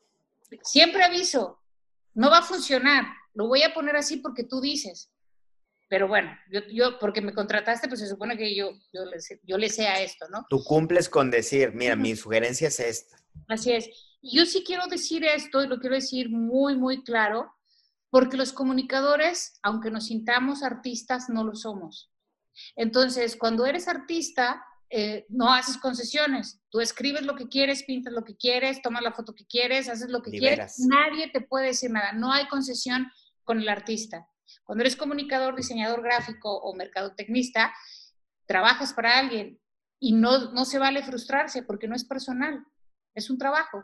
[0.62, 1.60] Siempre aviso,
[2.14, 5.10] no va a funcionar, lo voy a poner así porque tú dices.
[5.88, 9.58] Pero bueno, yo, yo porque me contrataste, pues se supone que yo, yo, le, yo
[9.58, 10.46] le sé a esto, ¿no?
[10.48, 13.18] Tú cumples con decir, mira, mi sugerencia es esta.
[13.48, 13.90] Así es.
[14.22, 17.52] Yo sí quiero decir esto y lo quiero decir muy, muy claro,
[18.08, 22.10] porque los comunicadores, aunque nos sintamos artistas, no lo somos.
[22.76, 26.61] Entonces, cuando eres artista, eh, no haces concesiones.
[26.68, 30.11] Tú escribes lo que quieres, pintas lo que quieres, tomas la foto que quieres, haces
[30.11, 30.81] lo que quieres.
[30.81, 32.12] Nadie te puede decir nada.
[32.12, 33.11] No hay concesión
[33.42, 34.28] con el artista.
[34.64, 37.72] Cuando eres comunicador, diseñador gráfico o mercadotecnista,
[38.44, 39.59] trabajas para alguien
[39.98, 42.62] y no, no se vale frustrarse porque no es personal,
[43.14, 43.83] es un trabajo.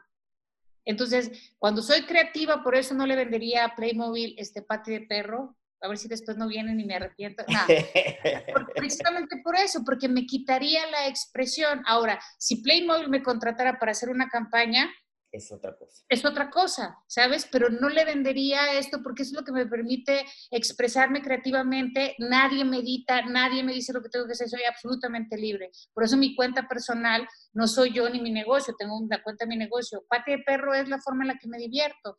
[0.85, 5.57] Entonces, cuando soy creativa, por eso no le vendería a Playmobil este pati de perro,
[5.81, 7.45] a ver si después no vienen y me arrepiento.
[7.49, 7.59] No.
[8.75, 11.83] precisamente por eso, porque me quitaría la expresión.
[11.87, 14.91] Ahora, si Playmobil me contratara para hacer una campaña,
[15.31, 16.05] es otra cosa.
[16.09, 17.47] Es otra cosa, ¿sabes?
[17.53, 22.14] Pero no le vendería esto porque es lo que me permite expresarme creativamente.
[22.19, 25.71] Nadie me edita, nadie me dice lo que tengo que hacer, soy absolutamente libre.
[25.93, 29.51] Por eso mi cuenta personal no soy yo ni mi negocio, tengo una cuenta de
[29.51, 30.03] mi negocio.
[30.09, 32.17] Pate de perro es la forma en la que me divierto.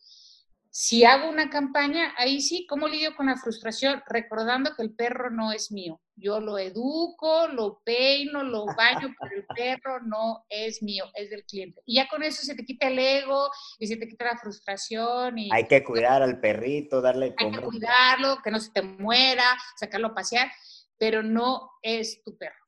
[0.72, 4.04] Si hago una campaña, ahí sí, ¿cómo lidio con la frustración?
[4.08, 6.00] Recordando que el perro no es mío.
[6.16, 11.44] Yo lo educo, lo peino, lo baño, pero el perro no es mío, es del
[11.46, 11.82] cliente.
[11.86, 15.40] Y ya con eso se te quita el ego y se te quita la frustración.
[15.40, 19.58] Y, hay que cuidar al perrito, darle Hay que cuidarlo, que no se te muera,
[19.76, 20.52] sacarlo a pasear,
[21.00, 22.64] pero no es tu perro.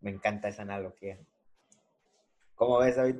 [0.00, 1.18] Me encanta esa analogía.
[2.54, 3.16] ¿Cómo ves, David?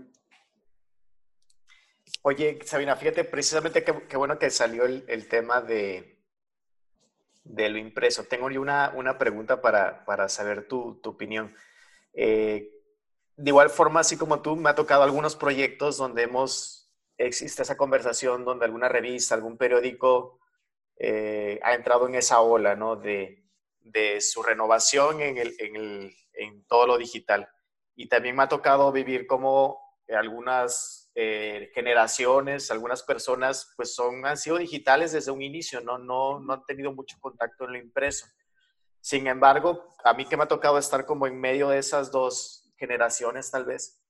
[2.27, 6.23] Oye, Sabina, fíjate, precisamente qué, bueno que salió el, tema de,
[7.45, 8.25] de, lo impreso.
[8.25, 11.55] Tengo una, una pregunta para, para saber tu, tu opinión.
[12.15, 12.71] Eh,
[13.37, 17.77] de igual forma, así como tú, me ha tocado algunos proyectos donde hemos, existe esa
[17.77, 20.41] conversación donde alguna revista, algún periódico
[20.97, 22.97] eh, ha entrado en esa ola, ¿no?
[22.97, 23.45] De,
[23.81, 27.51] de su renovación en, el, en, el, en todo lo digital.
[27.95, 34.37] Y también me ha tocado vivir como algunas eh, generaciones, algunas personas, pues son, han
[34.37, 35.96] sido digitales desde un inicio, ¿no?
[35.96, 38.27] No, no han tenido mucho contacto en lo impreso.
[39.00, 42.72] Sin embargo, a mí que me ha tocado estar como en medio de esas dos
[42.77, 44.03] generaciones, tal vez,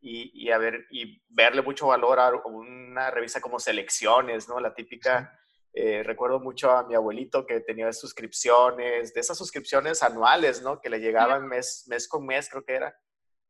[0.00, 4.58] y, y, a ver, y verle mucho valor a una revista como Selecciones, ¿no?
[4.58, 5.38] La típica,
[5.72, 10.80] eh, recuerdo mucho a mi abuelito que tenía suscripciones, de esas suscripciones anuales, ¿no?
[10.80, 12.96] Que le llegaban mes, mes con mes, creo que era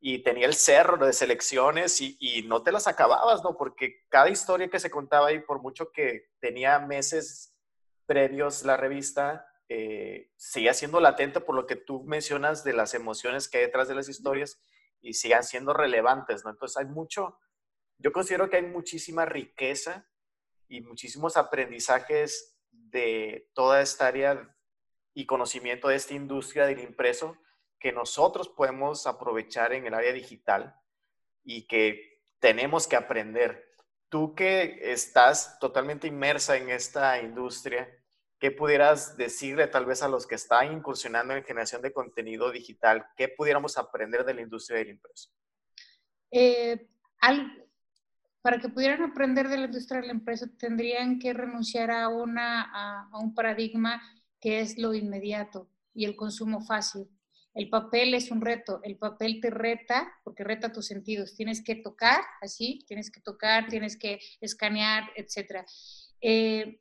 [0.01, 3.57] y tenía el cerro de selecciones y, no te las acababas, ¿no?
[3.57, 7.55] Porque cada historia que se contaba ahí, por mucho que tenía meses
[8.07, 13.49] previos la revista, eh, seguía siendo latente por lo que tú mencionas de las emociones
[13.49, 14.63] que hay detrás de las historias
[15.01, 16.51] y sigan siendo relevantes, ¿no?
[16.51, 17.39] Entonces hay mucho,
[17.99, 20.09] yo considero que hay muchísima riqueza
[20.69, 24.57] y muchísimos aprendizajes de toda esta área
[25.13, 27.37] y conocimiento de esta industria del impreso
[27.79, 30.75] que nosotros podemos aprovechar en el área digital
[31.45, 33.65] y que tenemos que aprender.
[34.09, 37.89] Tú que estás totalmente inmersa en esta industria,
[38.39, 43.07] ¿qué pudieras decirle tal vez a los que están incursionando en generación de contenido digital?
[43.17, 45.31] ¿Qué pudiéramos aprender de la industria del impreso?
[46.31, 46.89] Eh,
[48.41, 53.19] para que pudieran aprender de la industria del impreso, tendrían que renunciar a, una, a
[53.19, 54.01] un paradigma
[54.41, 57.09] que es lo inmediato y el consumo fácil.
[57.59, 61.35] El papel es un reto, el papel te reta porque reta tus sentidos.
[61.35, 65.67] Tienes que tocar, así, tienes que tocar, tienes que escanear, etc.
[66.21, 66.81] Eh,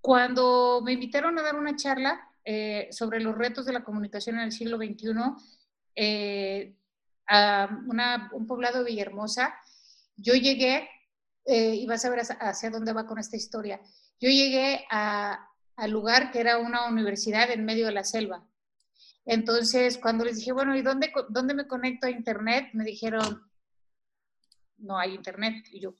[0.00, 4.46] cuando me invitaron a dar una charla eh, sobre los retos de la comunicación en
[4.46, 5.12] el siglo XXI,
[5.94, 6.74] eh,
[7.28, 7.68] a
[8.32, 9.54] un poblado de Villahermosa,
[10.16, 10.88] yo llegué,
[11.46, 13.80] y vas a ver hacia, dónde va con esta historia,
[14.18, 18.44] yo llegué al lugar que era una universidad en medio de la selva.
[19.26, 22.70] Entonces, cuando les dije, bueno, ¿y dónde, dónde me conecto a Internet?
[22.72, 23.42] Me dijeron,
[24.78, 25.66] no hay Internet.
[25.72, 25.94] Y yo,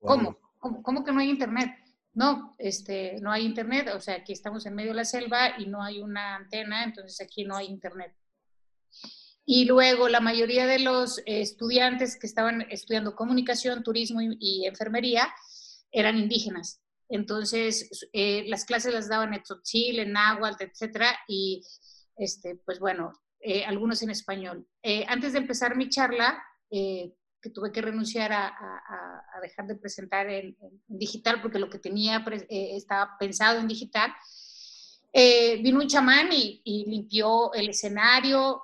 [0.00, 0.38] ¿cómo?
[0.58, 1.70] ¿Cómo, que no hay Internet?
[2.14, 3.88] No, este, no hay Internet.
[3.94, 7.20] O sea, aquí estamos en medio de la selva y no hay una antena, entonces
[7.20, 8.14] aquí no hay Internet.
[9.44, 15.28] Y luego la mayoría de los estudiantes que estaban estudiando comunicación, turismo y, enfermería
[15.92, 16.80] eran indígenas.
[17.08, 21.62] Entonces, eh, las clases las daban en Tzotzil, en Náhuatl, etcétera, y
[22.20, 24.68] este, pues bueno, eh, algunos en español.
[24.82, 28.52] Eh, antes de empezar mi charla, eh, que tuve que renunciar a,
[29.40, 30.54] dejar de presentar en,
[30.86, 34.12] digital porque lo que tenía estaba pensado en digital,
[35.14, 38.60] vino un chamán y, y limpió el escenario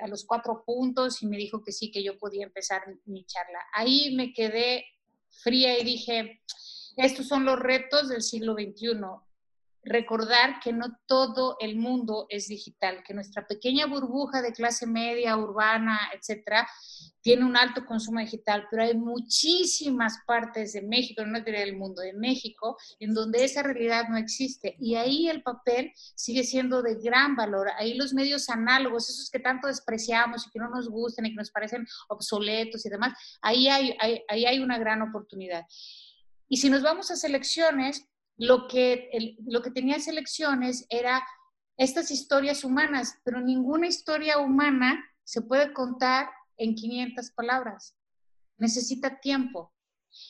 [0.00, 3.58] a los cuatro puntos y me dijo que sí, que yo podía empezar mi charla.
[3.74, 4.84] Ahí me quedé
[5.42, 6.40] fría y dije,
[6.96, 9.00] estos son los retos del siglo XXI
[9.84, 15.36] recordar que no todo el mundo es digital, que nuestra pequeña burbuja de clase media,
[15.36, 16.68] urbana, etcétera,
[17.20, 22.12] tiene un alto consumo digital, pero hay muchísimas partes de México, no del mundo, de
[22.12, 24.76] México, en donde esa realidad no existe.
[24.80, 27.68] Y ahí el papel sigue siendo de gran valor.
[27.78, 31.36] Ahí los medios análogos, esos que tanto despreciamos y que no nos gustan y que
[31.36, 33.96] nos parecen obsoletos y demás, ahí hay,
[34.28, 35.64] ahí hay una gran oportunidad.
[36.48, 41.24] Y si nos vamos a selecciones, lo que, lo que tenía selecciones era
[41.76, 47.96] estas historias humanas, pero ninguna historia humana se puede contar en 500 palabras.
[48.58, 49.72] necesita tiempo.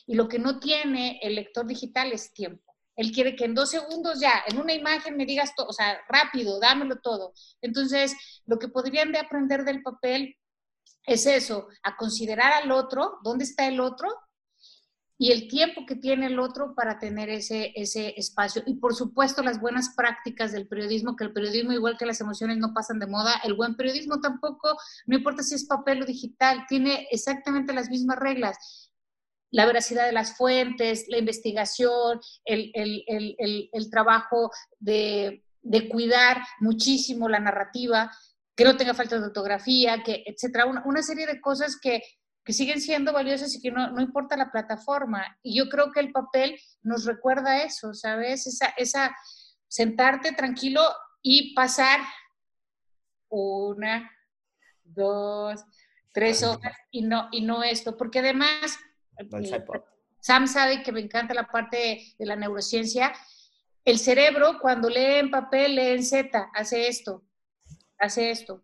[0.07, 2.73] Y lo que no tiene el lector digital es tiempo.
[2.95, 5.99] Él quiere que en dos segundos ya, en una imagen me digas todo, o sea,
[6.07, 7.33] rápido, dámelo todo.
[7.61, 10.35] Entonces, lo que podrían de aprender del papel
[11.05, 14.09] es eso, a considerar al otro, dónde está el otro
[15.17, 18.63] y el tiempo que tiene el otro para tener ese, ese espacio.
[18.65, 22.57] Y por supuesto las buenas prácticas del periodismo, que el periodismo igual que las emociones
[22.57, 26.65] no pasan de moda, el buen periodismo tampoco, no importa si es papel o digital,
[26.67, 28.89] tiene exactamente las mismas reglas.
[29.51, 33.37] La veracidad de las fuentes, la investigación, el, el,
[33.71, 34.49] el, trabajo
[34.79, 38.11] de, de, cuidar muchísimo la narrativa,
[38.55, 40.65] que no tenga falta de ortografía, que, etcétera.
[40.65, 42.01] Una serie de cosas que,
[42.43, 45.37] que siguen siendo valiosas y que no, no, importa la plataforma.
[45.41, 48.47] Y yo creo que el papel nos recuerda eso, ¿sabes?
[48.47, 49.15] Esa, esa
[49.67, 50.81] sentarte tranquilo
[51.21, 52.01] y pasar
[53.29, 54.11] una,
[54.83, 55.63] dos,
[56.11, 58.77] tres horas y no, y no esto, porque además
[59.17, 59.65] eh,
[60.19, 63.13] Sam sabe que me encanta la parte de la neurociencia.
[63.85, 67.23] El cerebro cuando lee en papel, lee en Z, hace esto,
[67.97, 68.63] hace esto.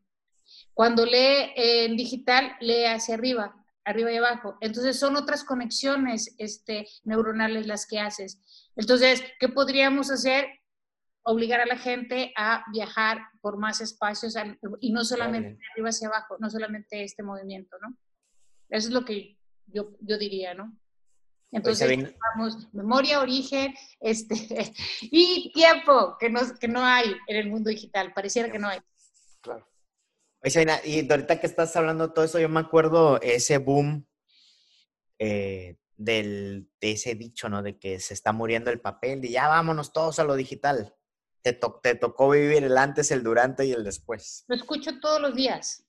[0.74, 3.59] Cuando lee en digital, lee hacia arriba
[3.90, 4.58] arriba y abajo.
[4.62, 8.42] Entonces son otras conexiones este, neuronales las que haces.
[8.76, 10.48] Entonces, ¿qué podríamos hacer?
[11.24, 14.36] Obligar a la gente a viajar por más espacios
[14.80, 17.96] y no solamente de arriba hacia abajo, no solamente este movimiento, ¿no?
[18.70, 20.78] Eso es lo que yo, yo diría, ¿no?
[21.52, 24.36] Entonces, vamos, memoria, origen, este,
[25.02, 28.80] y tiempo, que no, que no hay en el mundo digital, pareciera que no hay.
[30.44, 34.08] Oye, y ahorita que estás hablando todo eso, yo me acuerdo ese boom
[35.18, 37.62] eh, del, de ese dicho, ¿no?
[37.62, 40.96] De que se está muriendo el papel y ya vámonos todos a lo digital.
[41.42, 44.46] Te, te tocó vivir el antes, el durante y el después.
[44.48, 45.84] Lo escucho todos los días.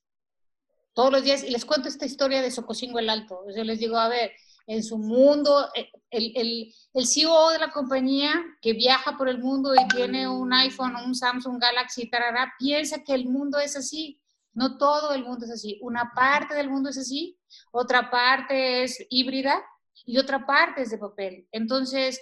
[0.93, 1.43] Todos los días.
[1.43, 3.45] Y les cuento esta historia de Socosingo el Alto.
[3.55, 4.31] Yo les digo, a ver,
[4.67, 9.39] en su mundo, eh, el, el, el, CEO de la compañía que viaja por el
[9.39, 14.20] mundo y tiene un iPhone, un Samsung Galaxy, tarará, piensa que el mundo es así.
[14.53, 15.79] No todo el mundo es así.
[15.81, 17.39] Una parte del mundo es así,
[17.71, 19.63] otra parte es híbrida
[20.05, 21.47] y otra parte es de papel.
[21.51, 22.19] Entonces,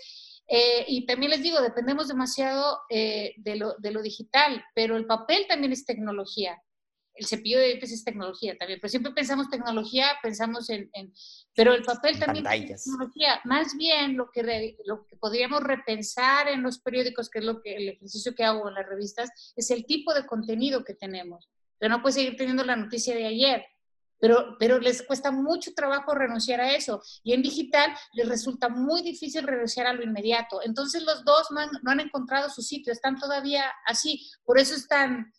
[0.47, 5.05] eh, y también les digo, dependemos demasiado eh, de, lo, de, lo, digital, pero el
[5.05, 6.61] papel también es tecnología.
[7.13, 10.89] El cepillo de dientes es tecnología también, pero siempre pensamos tecnología, pensamos en...
[11.53, 13.41] pero el papel también es tecnología.
[13.43, 17.75] Más bien lo que, lo que podríamos repensar en los periódicos, que es lo que
[17.75, 21.95] el ejercicio que hago en las revistas, es el tipo de contenido que tenemos pero
[21.95, 23.65] no puedes seguir teniendo la noticia de ayer.
[24.21, 27.01] Pero, pero les cuesta mucho trabajo renunciar a eso.
[27.23, 30.61] Y en digital les resulta muy difícil renunciar a lo inmediato.
[30.61, 34.29] Entonces los dos no han, encontrado su sitio, están todavía así.
[34.43, 35.31] Por eso es tan,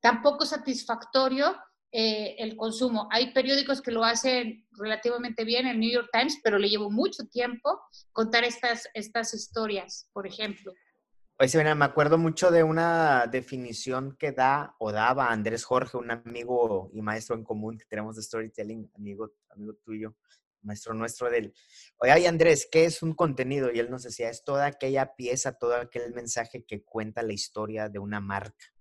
[0.00, 1.54] tan poco satisfactorio
[1.92, 3.06] eh, el consumo.
[3.10, 7.24] Hay periódicos que lo hacen relativamente bien, el New York Times, pero le llevo mucho
[7.24, 7.80] tiempo
[8.12, 10.72] contar estas, estas historias, por ejemplo.
[11.38, 16.90] Oye, me acuerdo mucho de una definición que da o daba Andrés Jorge, un amigo
[16.94, 20.16] y maestro en común que tenemos de storytelling, amigo, amigo tuyo,
[20.62, 21.52] maestro nuestro del.
[21.98, 23.70] Oye, Andrés, ¿qué es un contenido?
[23.70, 27.90] Y él nos decía, es toda aquella pieza, todo aquel mensaje que cuenta la historia
[27.90, 28.72] de una marca.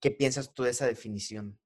[0.00, 1.58] ¿Qué piensas tú de esa definición?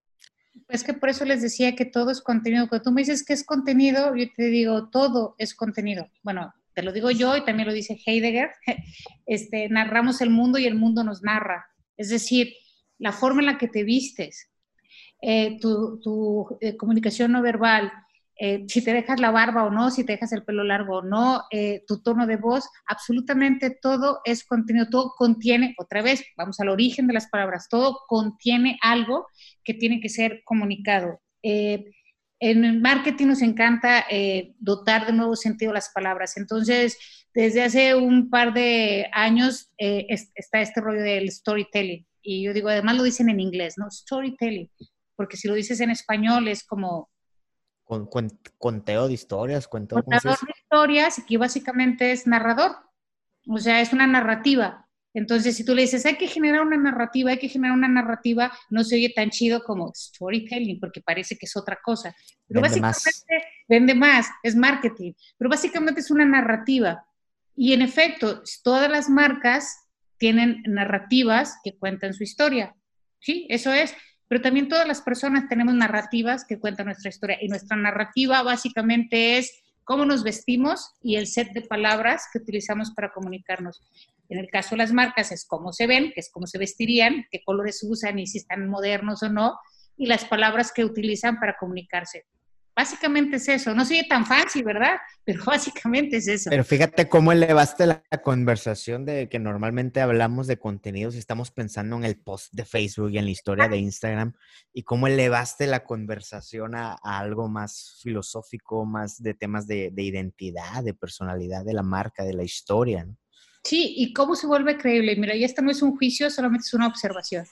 [0.68, 2.70] Es que por eso les decía que todo es contenido.
[2.70, 6.10] Cuando tú me dices que es contenido, yo te digo, todo es contenido.
[6.22, 8.50] Bueno, te lo digo yo y también lo dice Heidegger,
[9.26, 11.66] este, narramos el mundo y el mundo nos narra.
[11.96, 12.52] Es decir,
[12.98, 14.50] la forma en la que te vistes,
[15.22, 17.90] eh, tu, eh, comunicación no verbal,
[18.38, 21.02] eh, si te dejas la barba o no, si te dejas el pelo largo o
[21.02, 21.44] no,
[21.88, 27.06] tu tono de voz, absolutamente todo es contenido, todo contiene, otra vez, vamos al origen
[27.06, 29.26] de las palabras, todo contiene algo
[29.64, 31.22] que tiene que ser comunicado.
[32.38, 36.36] En el marketing nos encanta eh, dotar de nuevo sentido las palabras.
[36.36, 36.98] Entonces,
[37.34, 42.06] desde hace un par de años eh, está este rollo del storytelling.
[42.22, 43.90] Y yo digo, además lo dicen en inglés, ¿no?
[43.90, 44.70] Storytelling.
[45.14, 47.10] Porque si lo dices en español es como...
[47.84, 48.08] Con,
[48.58, 49.94] conteo de historias, cuento...
[49.96, 52.72] Contador de historias, que básicamente es narrador.
[53.48, 54.85] O sea, es una narrativa.
[55.16, 58.52] Entonces, si tú le dices, hay que generar una narrativa, hay que generar una narrativa,
[58.68, 62.14] no se oye tan chido como storytelling, porque parece que es otra cosa.
[62.46, 63.64] Pero vende básicamente más.
[63.66, 67.06] vende más, es marketing, pero básicamente es una narrativa.
[67.56, 69.88] Y en efecto, todas las marcas
[70.18, 72.76] tienen narrativas que cuentan su historia.
[73.18, 73.94] Sí, eso es.
[74.28, 77.38] Pero también todas las personas tenemos narrativas que cuentan nuestra historia.
[77.40, 82.90] Y nuestra narrativa básicamente es cómo nos vestimos y el set de palabras que utilizamos
[82.90, 83.80] para comunicarnos.
[84.28, 87.24] En el caso de las marcas es cómo se ven, que es cómo se vestirían,
[87.30, 89.56] qué colores usan y si están modernos o no,
[89.96, 92.24] y las palabras que utilizan para comunicarse.
[92.76, 93.74] Básicamente es eso.
[93.74, 94.96] No soy tan fácil, ¿verdad?
[95.24, 96.50] Pero básicamente es eso.
[96.50, 101.96] Pero fíjate cómo elevaste la conversación de que normalmente hablamos de contenidos y estamos pensando
[101.96, 104.34] en el post de Facebook y en la historia de Instagram
[104.74, 110.84] y cómo elevaste la conversación a, algo más filosófico, más de temas de, de, identidad,
[110.84, 113.04] de personalidad de la marca, de la historia.
[113.04, 113.16] ¿no?
[113.64, 115.16] Sí, y cómo se vuelve creíble.
[115.16, 117.46] Mira, ya esto no es un juicio, solamente es una observación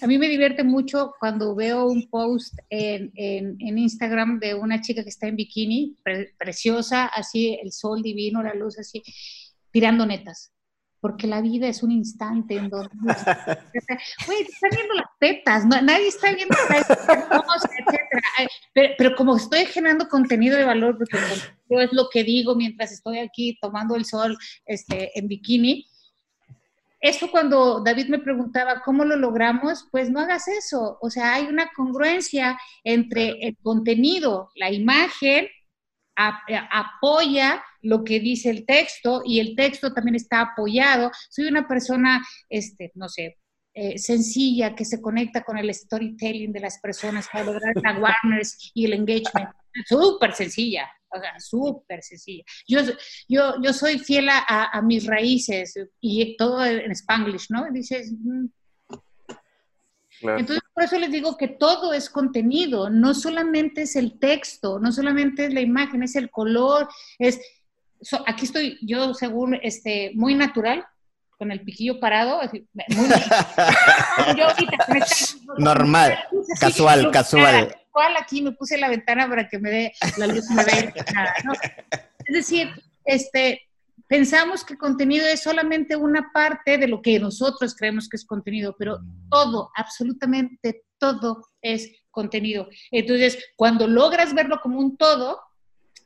[0.00, 5.02] a mí me divierte mucho cuando veo un post en, en, Instagram de una chica
[5.02, 5.96] que está en bikini,
[6.38, 9.02] preciosa, así el sol divino, la luz así,
[9.70, 10.52] tirando netas.
[11.00, 12.88] Porque la vida es un instante en donde...
[14.26, 18.00] Güey, están viendo las tetas, nadie está viendo las tetas, etc.
[18.72, 21.18] Pero, pero, como estoy generando contenido de valor, porque
[21.68, 25.86] yo es lo que digo mientras estoy aquí tomando el sol este, en bikini,
[27.04, 30.96] eso cuando David me preguntaba cómo lo logramos, pues no hagas eso.
[31.02, 35.46] O sea, hay una congruencia entre el contenido, la imagen,
[36.16, 41.10] apoya lo que dice el texto y el texto también está apoyado.
[41.28, 43.36] Soy una persona, este, no sé,
[43.74, 48.70] eh, sencilla que se conecta con el storytelling de las personas para lograr la awareness
[48.72, 49.50] y el engagement.
[49.86, 52.44] Súper sencilla o sea, súper sencilla.
[52.66, 52.80] Yo,
[53.28, 57.66] yo, yo soy fiel a, mis raíces y todo en spanglish, ¿no?
[57.72, 58.12] Dices...
[58.12, 58.46] Mm.
[60.22, 64.90] Entonces, por eso les digo que todo es contenido, no solamente es el texto, no
[64.90, 66.88] solamente es la imagen, es el color,
[67.18, 67.38] es...
[68.26, 70.86] aquí estoy yo, según, este, muy natural,
[71.36, 72.66] con el piquillo parado, muy,
[74.38, 74.46] yo
[75.58, 76.18] Normal,
[76.58, 77.74] casual, casual
[78.18, 80.64] aquí me puse la ventana para que me dé la luz me
[81.44, 81.52] ¿no?
[82.26, 82.68] Es decir,
[83.04, 83.62] este,
[84.08, 88.74] pensamos que contenido es solamente una parte de lo que nosotros creemos que es contenido,
[88.78, 88.98] pero
[89.30, 92.68] todo, absolutamente todo es contenido.
[92.90, 95.40] Entonces, cuando logras verlo como un todo,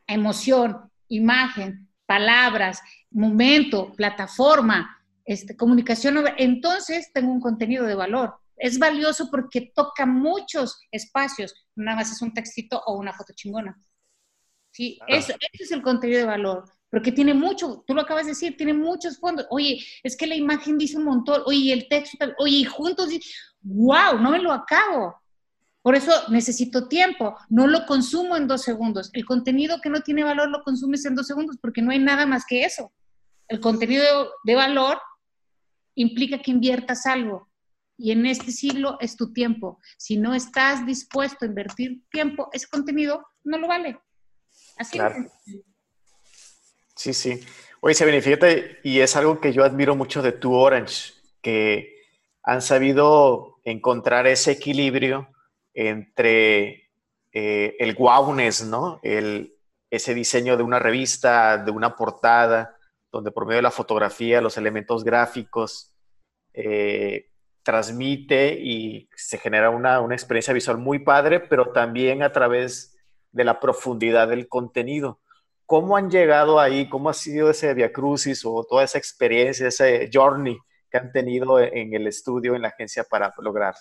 [0.07, 2.81] emoción, imagen, palabras,
[3.11, 10.81] momento, plataforma, este, comunicación, entonces tengo un contenido de valor es valioso porque toca muchos
[10.91, 13.77] espacios, nada más es un textito o una foto chingona.
[14.71, 18.57] Sí, eso, es el contenido de valor, porque tiene mucho, tú lo acabas de decir,
[18.57, 19.47] tiene muchos fondos.
[19.51, 23.09] Oye, es que la imagen dice un montón, oye, el texto, oye, juntos,
[23.61, 25.17] wow, no me lo acabo.
[25.83, 29.11] Por eso necesito tiempo, no lo consumo en dos segundos.
[29.15, 32.27] El contenido que no tiene valor lo consumes en dos segundos porque no hay nada
[32.27, 32.93] más que eso.
[33.49, 34.05] El contenido
[34.45, 35.01] de valor
[35.95, 37.48] implica que inviertas algo,
[37.99, 39.81] y en este siglo es tu tiempo.
[39.99, 43.99] Si no estás dispuesto a invertir tiempo, ese contenido no lo vale.
[44.77, 45.63] Así es.
[46.95, 47.41] Sí, sí.
[47.81, 51.97] Oye, Sabine, fíjate, y es algo que yo admiro mucho de tu Orange, que
[52.45, 55.29] han sabido encontrar ese equilibrio
[55.75, 56.91] entre
[57.33, 59.01] eh, el wowness, ¿no?
[59.03, 59.57] El,
[59.91, 62.77] ese diseño de una revista, de una portada,
[63.11, 65.95] donde por medio de la fotografía, los elementos gráficos,
[66.53, 67.28] eh,
[67.69, 72.97] transmite y se genera una, experiencia visual muy padre, pero también a través
[73.31, 75.21] de la profundidad del contenido.
[75.67, 76.89] ¿Cómo han llegado ahí?
[76.89, 80.57] ¿Cómo ha sido ese Via Crucis o toda esa experiencia, ese journey
[80.91, 83.79] que han tenido en el estudio, en la agencia para lograrlo?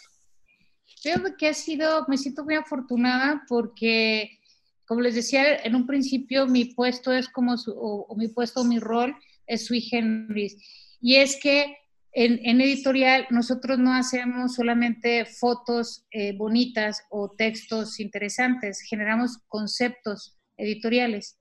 [1.01, 4.37] Creo que ha sido, me siento muy afortunada porque,
[4.85, 9.15] como les decía en un principio, mi puesto es como, o, mi puesto, mi rol
[9.45, 10.57] es sui generis.
[10.99, 11.77] Y es que
[12.13, 21.39] en, editorial nosotros no hacemos solamente fotos eh, bonitas o textos interesantes, generamos conceptos editoriales.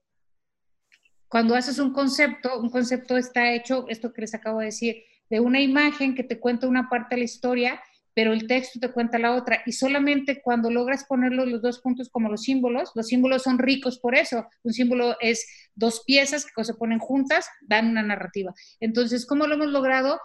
[1.27, 5.39] Cuando haces un concepto, un concepto está hecho, esto que les acabo de decir, de
[5.39, 7.81] una imagen que te cuenta una parte de la historia,
[8.13, 9.61] pero el texto te cuenta la otra.
[9.65, 13.99] Y solamente cuando logras ponerlos los dos puntos como los símbolos, los símbolos son ricos
[13.99, 14.47] por eso.
[14.63, 15.45] Un símbolo es
[15.75, 18.53] dos piezas que se ponen juntas, dan una narrativa.
[18.79, 20.19] Entonces, ¿cómo lo hemos logrado?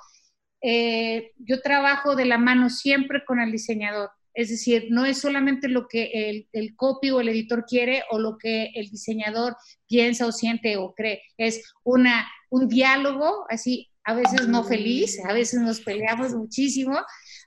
[0.63, 4.11] Eh, yo trabajo de la mano siempre con el diseñador.
[4.35, 8.19] Es decir, no es solamente lo que el, el, copy o el editor quiere o
[8.19, 9.57] lo que el diseñador
[9.87, 11.23] piensa o siente o cree.
[11.37, 16.99] Es una, un diálogo así, a veces no feliz, a veces nos peleamos muchísimo,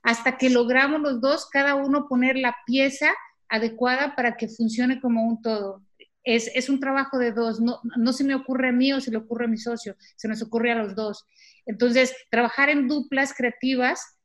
[0.02, 3.12] hasta que logramos los dos, cada uno poner la pieza
[3.48, 5.82] adecuada para que funcione como un todo.
[6.26, 9.10] Es, es un trabajo de dos, no, no se me ocurre a mí o se
[9.10, 11.24] le ocurre a mi socio, se nos ocurre a los dos.
[11.64, 14.18] Entonces, trabajar en duplas creativas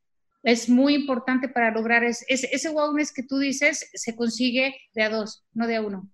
[0.43, 5.09] es muy importante para lograr ese, ese wowness que tú dices, se consigue de a
[5.09, 6.09] dos, no de a uno.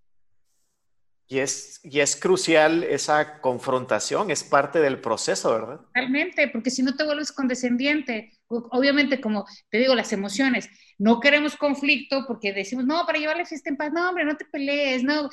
[1.30, 5.82] Y es, y es crucial esa confrontación, es parte del proceso, ¿verdad?
[5.82, 11.58] Totalmente, porque si no te vuelves condescendiente, obviamente, como te digo, las emociones, no queremos
[11.58, 15.04] conflicto porque decimos, no, para llevar la fiesta en paz, no, hombre, no te pelees,
[15.04, 15.30] no.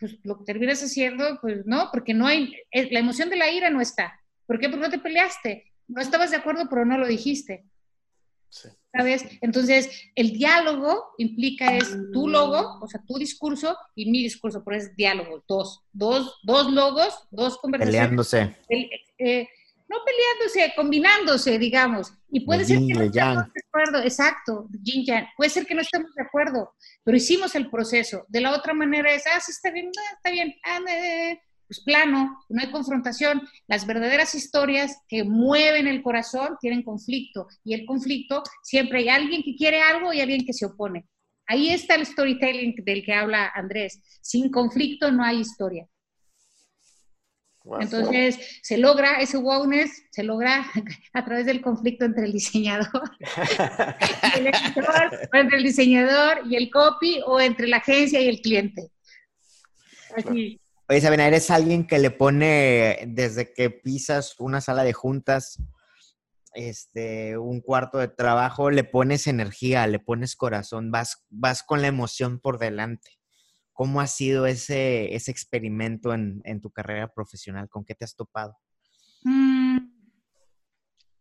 [0.00, 3.50] Pues lo que terminas haciendo, pues no, porque no hay, eh, la emoción de la
[3.50, 4.18] ira no está.
[4.46, 4.68] ¿Por qué?
[4.68, 5.72] Porque no te peleaste.
[5.86, 7.66] No estabas de acuerdo, pero no lo dijiste.
[8.92, 9.24] ¿Sabes?
[9.40, 14.76] Entonces, el diálogo implica es tu logo, o sea, tu discurso y mi discurso, pero
[14.76, 18.00] es diálogo, dos, dos, dos logos, dos conversaciones.
[18.00, 18.56] Peleándose.
[19.18, 19.48] Eh,
[19.90, 22.12] no peleándose, combinándose, digamos.
[22.30, 25.04] Y puede ser que no estemos de acuerdo, exacto, Jin
[25.36, 26.72] puede ser que no estemos de acuerdo,
[27.02, 28.24] pero hicimos el proceso.
[28.28, 30.78] De la otra manera es, ah, sí, está bien, está bien, ah,
[31.66, 33.42] pues plano, no hay confrontación.
[33.66, 39.42] Las verdaderas historias que mueven el corazón tienen conflicto y el conflicto siempre hay alguien
[39.42, 41.08] que quiere algo y alguien que se opone.
[41.46, 44.00] Ahí está el storytelling del que habla Andrés.
[44.20, 45.88] Sin conflicto no hay historia.
[47.78, 50.66] Entonces, se logra ese wowness, se logra
[51.12, 53.10] a través del conflicto entre el diseñador,
[54.36, 58.40] el editor, o entre el diseñador y el copy, o entre la agencia y el
[58.40, 58.90] cliente.
[60.16, 60.60] Así.
[60.88, 65.62] Oye, Sabina, eres alguien que le pone, desde que pisas una sala de juntas,
[66.54, 71.86] este, un cuarto de trabajo, le pones energía, le pones corazón, vas, vas con la
[71.86, 73.19] emoción por delante.
[73.80, 77.66] ¿Cómo ha sido ese, ese experimento en, en, tu carrera profesional?
[77.70, 78.58] ¿Con qué te has topado?
[79.24, 79.78] Mm,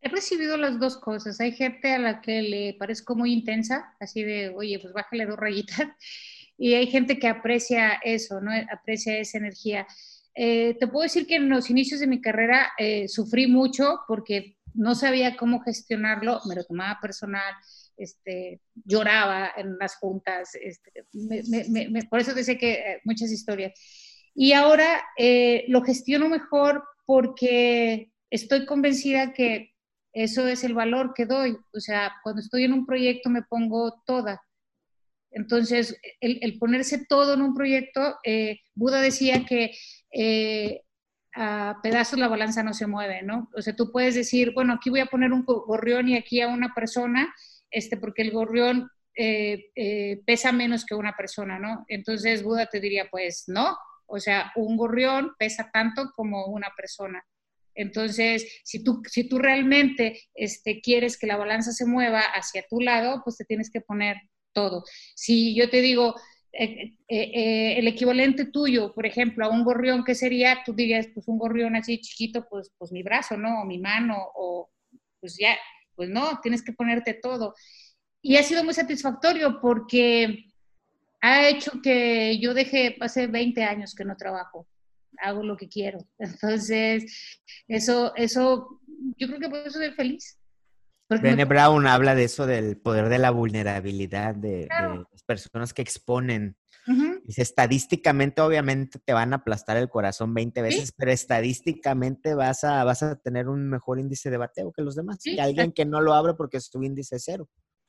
[0.02, 1.40] he recibido las dos cosas.
[1.40, 5.38] Hay gente a la que le parezco muy intensa, así de, oye, pues bájale dos
[5.38, 5.78] rayitas.
[6.58, 8.52] Y hay gente que aprecia eso, ¿no?
[8.70, 9.88] Aprecia esa energía.
[10.36, 14.58] Eh, te puedo decir que en los inicios de mi carrera eh, sufrí mucho porque
[14.74, 17.54] no sabía cómo gestionarlo, me lo tomaba personal,
[18.00, 21.06] este, lloraba en las juntas, este,
[22.10, 23.74] por eso decía que eh, muchas historias.
[24.34, 29.76] Y ahora eh, lo gestiono mejor porque estoy convencida que
[30.14, 31.58] eso es el valor que doy.
[31.74, 34.42] O sea, cuando estoy en un proyecto me pongo toda.
[35.32, 39.72] Entonces, el, ponerse todo en un proyecto, eh, Buda decía que
[41.36, 43.50] a pedazos la balanza no se mueve, ¿no?
[43.56, 46.48] O sea, tú puedes decir, bueno, aquí voy a poner un gorrión y aquí a
[46.48, 47.34] una persona,
[47.72, 51.86] este, porque el gorrión eh, eh, pesa menos que una persona, ¿no?
[51.88, 57.24] Entonces Buda te diría, pues no, o sea, un gorrión pesa tanto como una persona.
[57.76, 62.80] Entonces, si tú, si tú realmente este, quieres que la balanza se mueva hacia tu
[62.80, 64.18] lado, pues te tienes que poner
[64.54, 64.84] todo.
[65.16, 66.16] Si yo te digo,
[66.52, 70.64] eh, el equivalente tuyo, por ejemplo, a un gorrión, ¿qué sería?
[70.66, 73.62] Tú dirías, pues un gorrión así chiquito, pues, pues mi brazo, ¿no?
[73.62, 74.70] O mi mano, o
[75.20, 75.58] pues ya,
[76.00, 77.54] pues no, tienes que ponerte todo.
[78.22, 80.46] Y ha sido muy satisfactorio porque
[81.20, 84.66] ha hecho que yo deje, hace 20 años que no trabajo,
[85.22, 86.00] hago lo que quiero.
[86.18, 88.80] Entonces, eso, eso,
[89.18, 90.40] yo creo que por eso soy feliz.
[91.10, 95.82] Brené Brown habla de eso, del poder de la vulnerabilidad de, de las personas que
[95.82, 96.56] exponen
[97.24, 102.84] Dice, estadísticamente, obviamente, te van a aplastar el corazón 20 veces, pero estadísticamente vas a,
[102.84, 105.20] vas a tener un mejor índice de bateo que los demás.
[105.24, 107.48] y alguien que no lo abre porque es tu índice cero.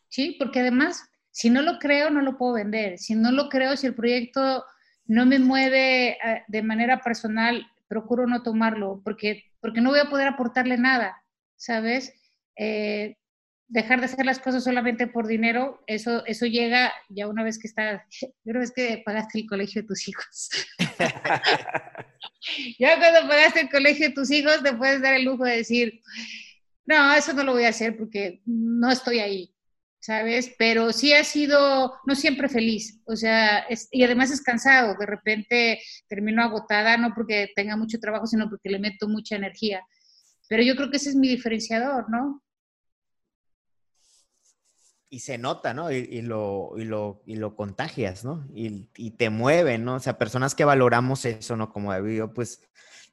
[0.08, 2.98] Sí, porque además, si no lo creo, no lo puedo vender.
[2.98, 4.64] Si no lo creo, si el proyecto
[5.06, 10.10] no me mueve eh, de manera personal, procuro no tomarlo, porque, porque no voy a
[10.10, 11.22] poder aportarle nada,
[11.56, 12.12] ¿sabes?
[12.56, 13.16] Eh,
[13.70, 17.68] dejar de hacer las cosas solamente por dinero, eso, eso llega ya una vez que
[17.68, 18.04] está,
[18.44, 20.50] una vez que pagaste el colegio de tus hijos.
[22.78, 26.00] ya cuando pagaste el colegio de tus hijos te puedes dar el lujo de decir,
[26.84, 29.54] no, eso no lo voy a hacer porque no estoy ahí,
[30.00, 30.52] ¿sabes?
[30.58, 35.80] Pero sí ha sido, no siempre feliz, o sea, y además es cansado, de repente
[36.08, 39.80] termino agotada, no porque tenga mucho trabajo, sino porque le meto mucha energía.
[40.48, 42.42] Pero yo creo que ese es mi diferenciador, ¿no?
[45.10, 45.90] Y se nota, ¿no?
[45.90, 48.46] Y, lo, y, lo, y lo contagias, ¿no?
[48.54, 49.96] Y, y, te mueve, ¿no?
[49.96, 51.72] O sea, personas que valoramos eso, ¿no?
[51.72, 52.62] Como yo, pues,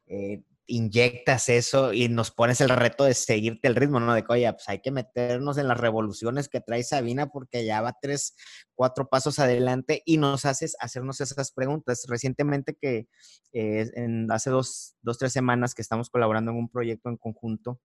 [0.06, 4.14] eh, inyectas eso y nos pones el reto de seguirte el ritmo, ¿no?
[4.14, 7.82] De que, oye, pues hay que meternos en las revoluciones que trae Sabina porque ya
[7.82, 8.36] va tres,
[8.76, 12.06] cuatro pasos adelante y nos haces hacernos esas preguntas.
[12.08, 13.08] Recientemente que
[13.54, 17.80] eh, en, hace dos, dos, tres semanas que estamos colaborando en un proyecto en conjunto,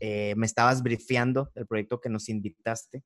[0.00, 3.04] eh, me estabas brifeando el proyecto que nos invitaste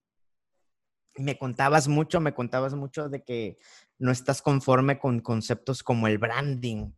[1.20, 3.58] me contabas mucho, me contabas mucho de que
[3.98, 6.92] no estás conforme con conceptos como el branding,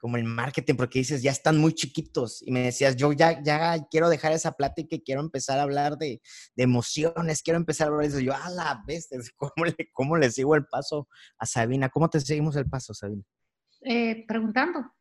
[0.00, 2.42] como el marketing, porque dices, ya están muy chiquitos.
[2.42, 5.96] Y me decías, yo ya, ya quiero dejar esa plática y quiero empezar a hablar
[5.96, 6.20] de,
[6.56, 8.20] emociones, quiero empezar a hablar de eso.
[8.20, 11.08] Yo, a la vez, ¿cómo le, ¿cómo le sigo el paso
[11.38, 11.88] a Sabina?
[11.88, 13.22] ¿Cómo te seguimos el paso, Sabina?
[13.80, 14.92] Eh, preguntando.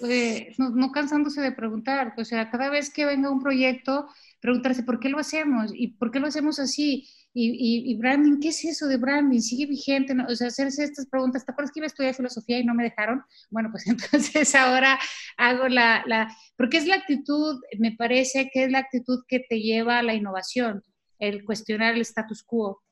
[0.00, 2.14] Eh, no, cansándose de preguntar.
[2.16, 4.08] O sea, cada vez que venga un proyecto,
[4.40, 7.08] preguntarse por qué lo hacemos y por qué lo hacemos así.
[7.36, 9.40] Y, y, branding, ¿qué es eso de branding?
[9.40, 10.14] ¿Sigue vigente?
[10.28, 11.44] O sea, hacerse estas preguntas.
[11.44, 13.22] ¿Te acuerdas que iba a estudiar filosofía y no me dejaron?
[13.50, 14.98] Bueno, pues entonces ahora
[15.36, 19.60] hago la, la, porque es la actitud, me parece que es la actitud que te
[19.60, 20.84] lleva a la innovación,
[21.18, 22.84] el cuestionar el status quo.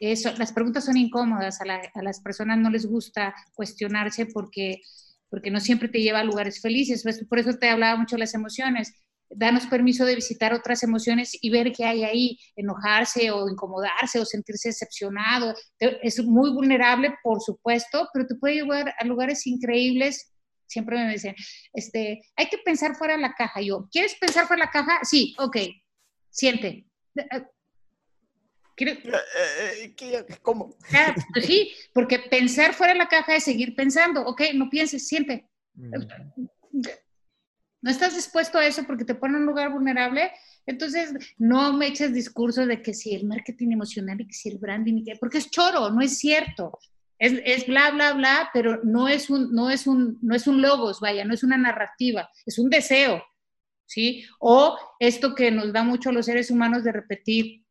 [0.00, 4.80] Eso, las preguntas son incómodas, a las personas no les gusta cuestionarse porque,
[5.30, 7.04] porque no siempre te lleva a lugares felices.
[7.28, 8.92] Por eso te hablaba mucho de las emociones
[9.30, 14.24] danos permiso de visitar otras emociones y ver qué hay ahí, enojarse o incomodarse o
[14.24, 15.54] sentirse decepcionado.
[15.78, 20.32] Es muy vulnerable, por supuesto, pero te puede llevar a lugares increíbles.
[20.66, 21.34] Siempre me dicen,
[21.72, 23.60] este, hay que pensar fuera de la caja.
[23.60, 25.00] Yo, ¿quieres pensar fuera de la caja?
[25.02, 25.56] Sí, ok,
[26.30, 26.86] siente.
[28.80, 30.76] Eh, eh, eh, ¿Cómo?
[31.32, 34.22] Pues sí, porque pensar fuera de la caja es seguir pensando.
[34.22, 35.48] Ok, no pienses, siente.
[35.74, 35.92] Mm
[37.80, 40.32] no estás dispuesto a eso porque te pone en un lugar vulnerable,
[40.66, 44.58] entonces no me eches discursos de que si el marketing emocional y que si el
[44.58, 46.78] branding, porque es choro, no es cierto.
[47.18, 50.62] Es, es, bla, bla, bla, pero no es, un, no, es un, no es un
[50.62, 53.24] logos, vaya, no es una narrativa, es un deseo,
[53.86, 54.24] ¿sí?
[54.38, 57.64] O esto que nos da mucho a los seres humanos de repetir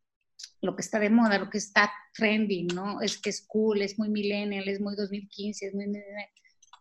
[0.61, 3.01] lo que está de moda, lo que está trending, ¿no?
[3.01, 5.85] Es que es cool, es muy millennial, es muy 2015, es muy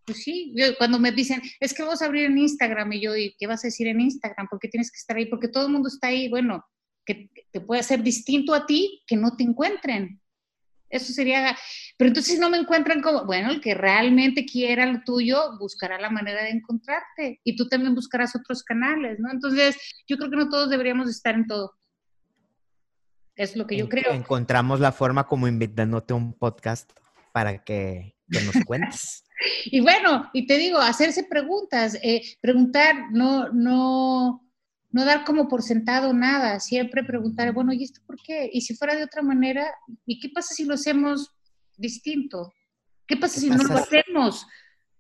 [0.05, 3.35] pues sí, cuando me dicen, es que vamos a abrir en Instagram, y yo, ¿y
[3.39, 4.47] qué vas a decir en Instagram?
[4.49, 5.27] ¿Por qué tienes que estar ahí?
[5.27, 6.65] Porque todo el mundo está ahí, bueno,
[7.05, 10.21] que te puede hacer distinto a ti, que no te encuentren.
[10.89, 11.59] Eso sería,
[11.99, 16.11] pero entonces no me encuentran como, bueno, el que realmente quiera lo tuyo buscará la
[16.11, 19.29] manera de encontrarte y tú también buscarás otros canales, ¿no?
[19.33, 21.73] Entonces, yo creo que no todos deberíamos estar en todo.
[23.37, 24.13] Es lo que yo creo.
[24.13, 26.91] Encontramos la forma como invitándote a un podcast
[27.33, 29.23] para que, que nos cuentes.
[29.67, 34.43] Y bueno, y te digo, hacerse preguntas, eh, preguntar, no, no,
[34.91, 38.49] no dar como por sentado nada, siempre preguntar, bueno, ¿y esto por qué?
[38.51, 39.75] Y si fuera de otra manera,
[40.07, 41.35] ¿y qué pasa si lo hacemos
[41.77, 42.51] distinto?
[43.07, 44.47] ¿Qué pasa si no lo hacemos?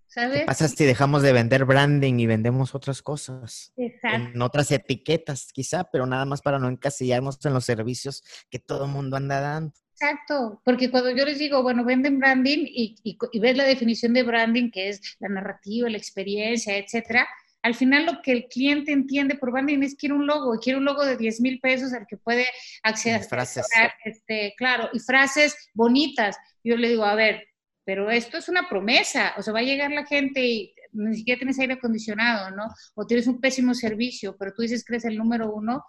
[0.09, 0.41] ¿Sabes?
[0.41, 3.73] ¿Qué pasa si dejamos de vender branding y vendemos otras cosas?
[3.77, 4.31] Exacto.
[4.35, 8.85] En otras etiquetas, quizá, pero nada más para no encasillarnos en los servicios que todo
[8.85, 9.75] el mundo anda dando.
[9.99, 14.25] Exacto, porque cuando yo les digo, bueno, venden branding y, y, ves la definición de
[14.25, 17.27] branding, que es la narrativa, la experiencia, etcétera,
[17.63, 20.85] al final lo que el cliente entiende por branding es quiere un logo, quiere un
[20.85, 22.47] logo de 10 mil pesos al que puede
[22.83, 23.25] acceder.
[23.25, 23.67] Frases.
[24.05, 26.37] Este, claro, y frases bonitas.
[26.63, 27.49] Yo le digo, a ver,
[27.87, 31.39] pero esto es una promesa, o sea, va a llegar la gente y ni siquiera
[31.39, 32.65] tienes aire acondicionado, ¿no?
[32.95, 35.85] O tienes un pésimo servicio, pero tú dices que eres el número uno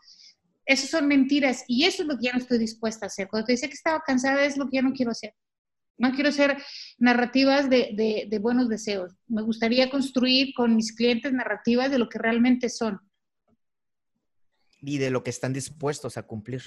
[0.67, 3.29] esas son mentiras y eso es lo que ya no estoy dispuesta a hacer.
[3.29, 5.33] Cuando te decía que estaba cansada es lo que ya no quiero hacer.
[5.97, 6.61] No quiero hacer
[6.99, 9.15] narrativas de, de, buenos deseos.
[9.27, 12.99] Me gustaría construir con mis clientes narrativas de lo que realmente son.
[14.81, 16.61] Y de lo que están dispuestos a cumplir.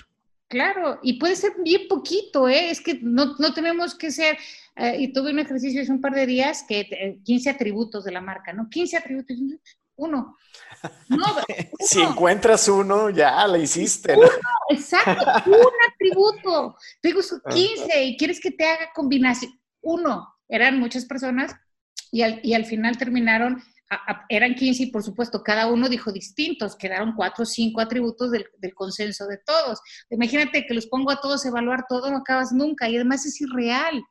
[0.51, 2.71] Claro, y puede ser bien poquito, ¿eh?
[2.71, 4.37] Es que no, no tenemos que ser,
[4.75, 8.11] eh, y tuve un ejercicio hace un par de días que 15 eh, atributos de
[8.11, 8.69] la marca, ¿no?
[8.69, 9.39] 15 atributos
[9.95, 10.37] uno.
[11.09, 11.25] No,
[11.79, 14.17] si encuentras uno, ya la hiciste.
[14.17, 14.23] ¿no?
[14.71, 15.13] exacto,
[15.47, 16.77] un atributo.
[17.01, 19.53] Tengo 15 y quieres que te haga combinación.
[19.83, 21.55] Uno, eran muchas personas
[22.11, 23.63] y al, y al final terminaron,
[24.29, 28.47] eran 15 y por supuesto cada uno dijo distintos, quedaron cuatro o cinco atributos del,
[28.59, 29.81] del, consenso de todos.
[30.11, 33.41] Imagínate que los pongo a todos a evaluar todo, no acabas nunca y además es
[33.41, 34.03] irreal.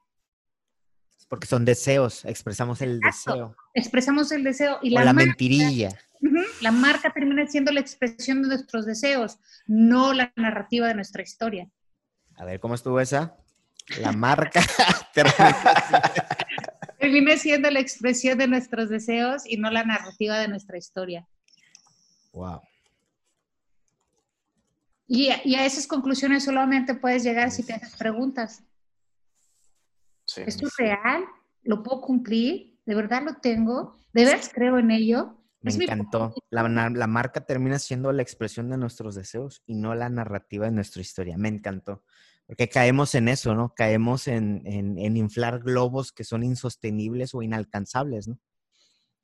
[1.29, 3.55] Porque son deseos, expresamos el deseo.
[3.75, 4.79] Expresamos el deseo.
[4.81, 5.89] Y la, la mentirilla.
[6.59, 11.69] la marca termina siendo la expresión de nuestros deseos, no la narrativa de nuestra historia.
[12.35, 13.37] A ver, ¿cómo estuvo esa?
[14.01, 14.61] La marca
[15.13, 15.55] termina
[17.37, 21.27] siendo la expresión de nuestros deseos y no la narrativa de nuestra historia.
[22.33, 22.61] Wow.
[25.07, 28.63] Y, y a esas conclusiones solamente puedes llegar si te haces preguntas.
[30.35, 31.23] ¿Esto es real?
[31.63, 32.79] ¿Lo puedo cumplir?
[32.85, 33.97] ¿De verdad lo tengo?
[34.13, 35.35] ¿De verdad creo en ello?
[35.61, 36.33] Me encantó.
[36.49, 41.01] La, marca termina siendo la expresión de nuestros deseos y no la narrativa de nuestra
[41.01, 41.37] historia.
[41.37, 42.03] Me encantó.
[42.49, 43.75] Porque caemos en eso, ¿no?
[43.75, 48.39] Caemos en, en, inflar globos que son insostenibles o inalcanzables, ¿no?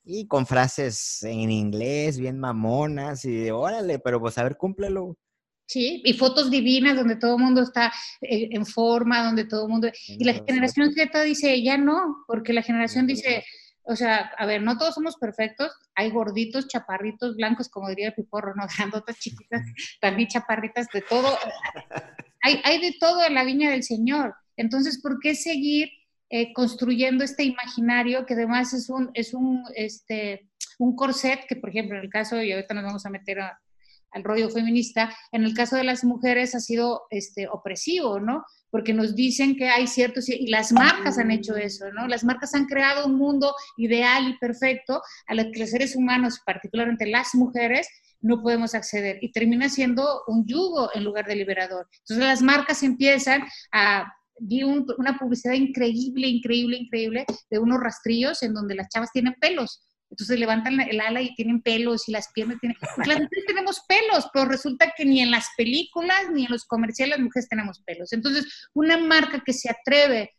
[0.03, 5.17] Y con frases en inglés bien mamonas y de órale, pero pues a ver, cúmplelo.
[5.65, 9.71] Sí, y fotos divinas donde todo el mundo está eh, en forma, donde todo el
[9.71, 9.89] mundo...
[10.07, 13.43] Y la generación Z dice, ya no, porque la generación dice,
[13.81, 18.13] o sea, a ver, no todos somos perfectos, hay gorditos, chaparritos, blancos, como diría el
[18.13, 18.65] piporro, ¿no?
[18.77, 19.61] Grandotas, chiquitas,
[20.01, 21.37] también chaparritas, de todo.
[22.41, 24.35] Hay, hay de todo en la viña del Señor.
[24.57, 25.89] Entonces, ¿por qué seguir
[26.29, 31.69] eh, construyendo este imaginario que además es un, es un, este, un corset que, por
[31.69, 35.53] ejemplo, en el caso, y ahorita nos vamos a meter al rollo feminista, en el
[35.53, 38.43] caso de las mujeres ha sido este, opresivo, ¿no?
[38.75, 42.09] Porque nos dicen que hay ciertos, y las marcas han hecho eso, ¿no?
[42.09, 46.41] Las marcas han creado un mundo ideal y perfecto a lo que los seres humanos,
[46.45, 47.87] particularmente las mujeres,
[48.19, 51.87] no podemos acceder y termina siendo un yugo en lugar de liberador.
[51.99, 54.11] Entonces las marcas empiezan a
[54.41, 59.81] vi una publicidad increíble, increíble, increíble de unos rastrillos en donde las chavas tienen pelos.
[60.09, 62.77] Entonces levantan el ala y tienen pelos y las piernas tienen...
[62.79, 66.65] Porque las mujeres tenemos pelos, pero resulta que ni en las películas ni en los
[66.65, 68.13] comerciales las mujeres tenemos pelos.
[68.13, 70.31] Entonces, una marca que se atreve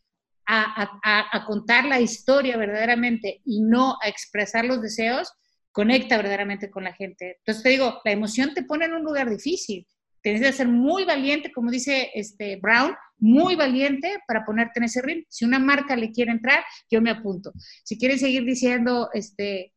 [0.47, 5.33] a, a, a contar la historia verdaderamente y no a expresar los deseos,
[5.77, 7.37] conecta verdaderamente con la gente.
[7.39, 9.87] Entonces te digo, la emoción te pone en un lugar difícil.
[10.27, 15.01] Tienes que ser muy valiente, como dice este Brown, muy valiente para ponerte en ese
[15.01, 15.25] ring.
[15.29, 17.53] Si una marca le quiere entrar, yo me apunto.
[17.85, 19.73] Si quieren seguir diciendo este,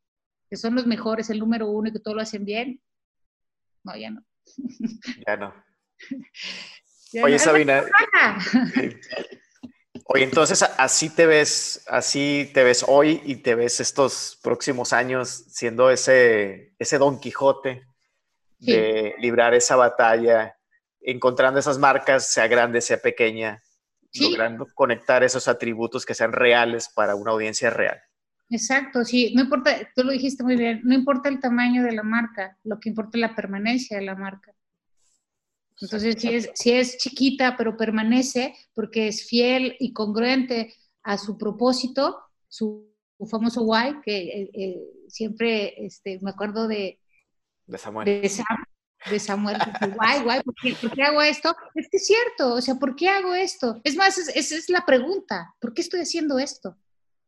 [0.49, 2.81] que son los mejores, el número uno y que todo lo hacen bien,
[3.83, 4.25] no, ya no.
[5.27, 5.53] Ya no.
[7.23, 7.83] Oye, Sabina.
[10.05, 15.29] Oye, entonces así te ves, así te ves hoy y te ves estos próximos años
[15.49, 17.83] siendo ese, ese Don Quijote
[18.59, 20.55] de librar esa batalla,
[21.01, 23.61] encontrando esas marcas, sea grande, sea pequeña,
[24.19, 27.99] logrando conectar esos atributos que sean reales para una audiencia real.
[28.49, 32.03] Exacto, sí, no importa, tú lo dijiste muy bien, no importa el tamaño de la
[32.03, 34.53] marca, lo que importa es la permanencia de la marca.
[35.81, 41.37] Entonces, si es, si es chiquita, pero permanece porque es fiel y congruente a su
[41.37, 42.89] propósito, su,
[43.29, 46.99] famoso why, que eh, eh, siempre este, me acuerdo de,
[47.69, 48.05] de Samuel.
[49.09, 49.57] De, Samuel.
[49.95, 50.55] Guay, guay, ¿por
[50.93, 51.55] qué, hago esto?
[51.73, 53.79] Es que es cierto, o sea, ¿por qué hago esto?
[53.83, 56.75] Es más, esa es, la pregunta, ¿por qué estoy haciendo esto?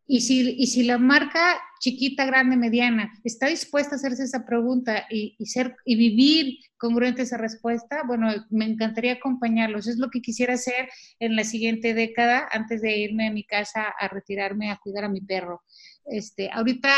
[0.05, 5.05] Y si, y si la marca chiquita, grande, mediana está dispuesta a hacerse esa pregunta
[5.09, 9.87] y, y, ser, y vivir congruente esa respuesta, bueno, me encantaría acompañarlos.
[9.87, 10.89] Es lo que quisiera hacer
[11.19, 15.09] en la siguiente década antes de irme a mi casa a retirarme a cuidar a
[15.09, 15.63] mi perro.
[16.05, 16.91] Este, ahorita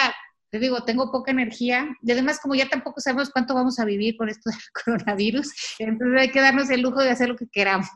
[0.54, 4.16] te digo, tengo poca energía y además como ya tampoco sabemos cuánto vamos a vivir
[4.16, 7.88] con esto del coronavirus, entonces hay que darnos el lujo de hacer lo que queramos.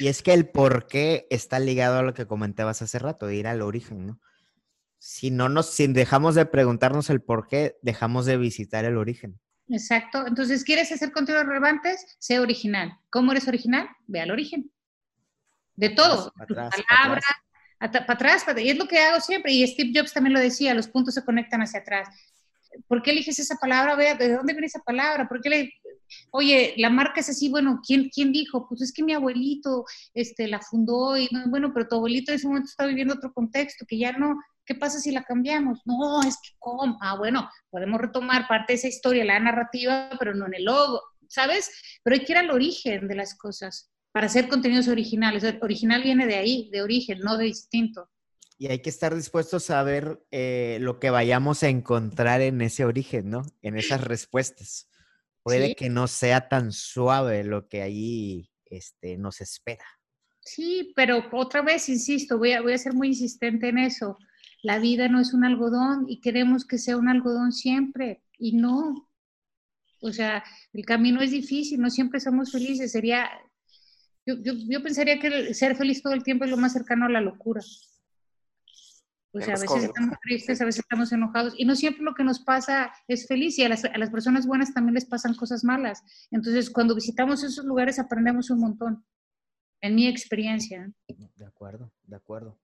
[0.00, 3.36] Y es que el por qué está ligado a lo que comentabas hace rato, de
[3.36, 4.20] ir al origen, ¿no?
[4.98, 9.38] Si no nos, si dejamos de preguntarnos el por qué, dejamos de visitar el origen.
[9.68, 10.26] Exacto.
[10.26, 12.16] Entonces, ¿quieres hacer contenidos relevantes?
[12.18, 12.98] Sé original.
[13.10, 13.88] ¿Cómo eres original?
[14.08, 14.72] Ve al origen.
[15.76, 16.32] De todo.
[16.48, 17.24] Tus palabras,
[17.78, 20.88] para atrás, y es lo que hago siempre, y Steve Jobs también lo decía, los
[20.88, 22.08] puntos se conectan hacia atrás.
[22.88, 23.94] ¿Por qué eliges esa palabra?
[23.94, 25.28] Vea, ¿de dónde viene esa palabra?
[25.28, 25.72] ¿Por qué le,
[26.30, 28.66] oye, la marca es así, bueno, ¿quién, ¿quién dijo?
[28.68, 32.48] Pues es que mi abuelito este, la fundó y, bueno, pero tu abuelito en ese
[32.48, 35.80] momento está viviendo otro contexto, que ya no, ¿qué pasa si la cambiamos?
[35.84, 36.98] No, es que, ¿cómo?
[37.00, 41.00] Ah, bueno, podemos retomar parte de esa historia, la narrativa, pero no en el logo,
[41.28, 41.70] ¿sabes?
[42.02, 45.42] Pero hay que ir al origen de las cosas para hacer contenidos originales.
[45.60, 48.08] Original viene de ahí, de origen, no de distinto.
[48.56, 52.84] Y hay que estar dispuestos a ver eh, lo que vayamos a encontrar en ese
[52.84, 53.44] origen, ¿no?
[53.60, 54.88] En esas respuestas.
[55.42, 59.84] Puede que no sea tan suave lo que ahí este, nos espera.
[60.38, 64.16] Sí, pero otra vez, insisto, voy a, voy a ser muy insistente en eso.
[64.62, 68.22] La vida no es un algodón y queremos que sea un algodón siempre.
[68.38, 69.10] Y no.
[70.00, 72.92] O sea, el camino es difícil, no siempre somos felices.
[72.92, 73.28] Sería,
[74.26, 77.10] yo, yo, yo, pensaría que ser feliz todo el tiempo es lo más cercano a
[77.10, 77.60] la locura.
[79.32, 82.22] O sea, a veces estamos tristes, a veces estamos enojados y no siempre lo que
[82.22, 85.64] nos pasa es feliz y a las, a las personas buenas también les pasan cosas
[85.64, 86.04] malas.
[86.30, 89.04] Entonces, cuando visitamos esos lugares aprendemos un montón,
[89.80, 90.90] en mi experiencia.
[91.08, 92.58] De acuerdo, de acuerdo.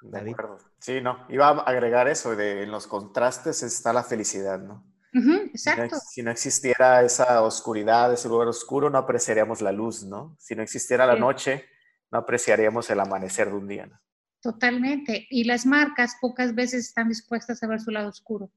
[0.00, 0.58] De acuerdo.
[0.78, 4.84] Sí, no, iba a agregar eso, de en los contrastes está la felicidad, ¿no?
[5.12, 5.96] Exacto.
[6.10, 10.36] Si no, existiera esa oscuridad, ese lugar oscuro, no apreciaríamos la luz, ¿no?
[10.38, 11.66] Si no existiera la noche,
[12.10, 14.00] no apreciaríamos el amanecer de un día, ¿no?
[14.40, 15.26] Totalmente.
[15.30, 18.50] Y las marcas pocas veces están dispuestas a ver su lado oscuro.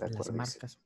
[0.00, 0.78] las marcas.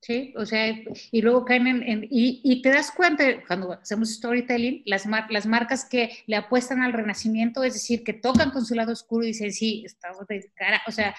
[0.00, 0.72] Sí, o sea,
[1.10, 5.84] y luego caen en, y, y, te das cuenta cuando hacemos storytelling, las, las marcas
[5.84, 9.52] que le apuestan al renacimiento, es decir, que tocan con su lado oscuro y dicen,
[9.52, 11.12] sí, estamos de cara, o sea,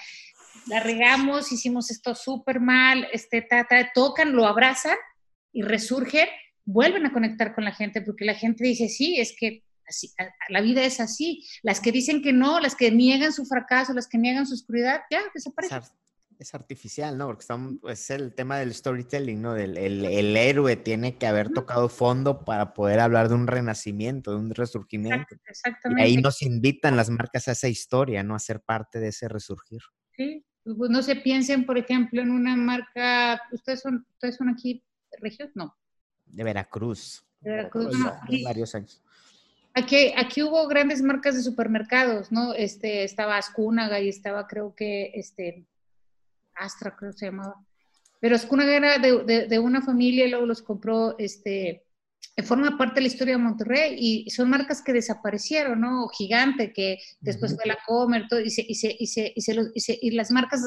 [0.69, 4.97] la regamos, hicimos esto súper mal, este, ta, tocan, lo abrazan
[5.53, 6.27] y resurgen,
[6.65, 10.11] vuelven a conectar con la gente, porque la gente dice, sí, es que así,
[10.49, 11.45] la vida es así.
[11.63, 15.01] Las que dicen que no, las que niegan su fracaso, las que niegan su oscuridad,
[15.09, 15.81] ya desaparecen.
[16.37, 17.27] es artificial, ¿no?
[17.27, 19.53] Porque estamos, es el tema del storytelling, ¿no?
[19.53, 24.37] Del, el, héroe tiene que haber tocado fondo para poder hablar de un renacimiento, de
[24.37, 25.35] un resurgimiento.
[25.45, 26.03] Exactamente.
[26.03, 28.35] Y ahí nos invitan las marcas a esa historia, ¿no?
[28.35, 29.81] A ser parte de ese resurgir.
[30.11, 30.43] Sí,
[30.75, 34.83] pues no se piensen, por ejemplo, en una marca, ¿ustedes son, ustedes son aquí,
[35.21, 35.49] regios?
[35.55, 35.75] No.
[36.25, 37.23] De Veracruz.
[37.39, 37.95] De Veracruz,
[38.43, 39.01] varios años.
[39.73, 42.53] Aquí, aquí hubo grandes marcas de supermercados, ¿no?
[42.53, 45.67] Este, estaba Ascúnaga y estaba, creo que, este,
[46.55, 47.63] Astra, creo que se llamaba.
[48.19, 51.85] Pero Ascúnaga era de, una familia y luego los compró, este,
[52.43, 56.07] forma parte de la historia de Monterrey y son marcas que desaparecieron, ¿no?
[56.09, 60.11] Gigante, que después fue la Comer, todo, y, se, y, se, y, se, y, y,
[60.11, 60.61] las marcas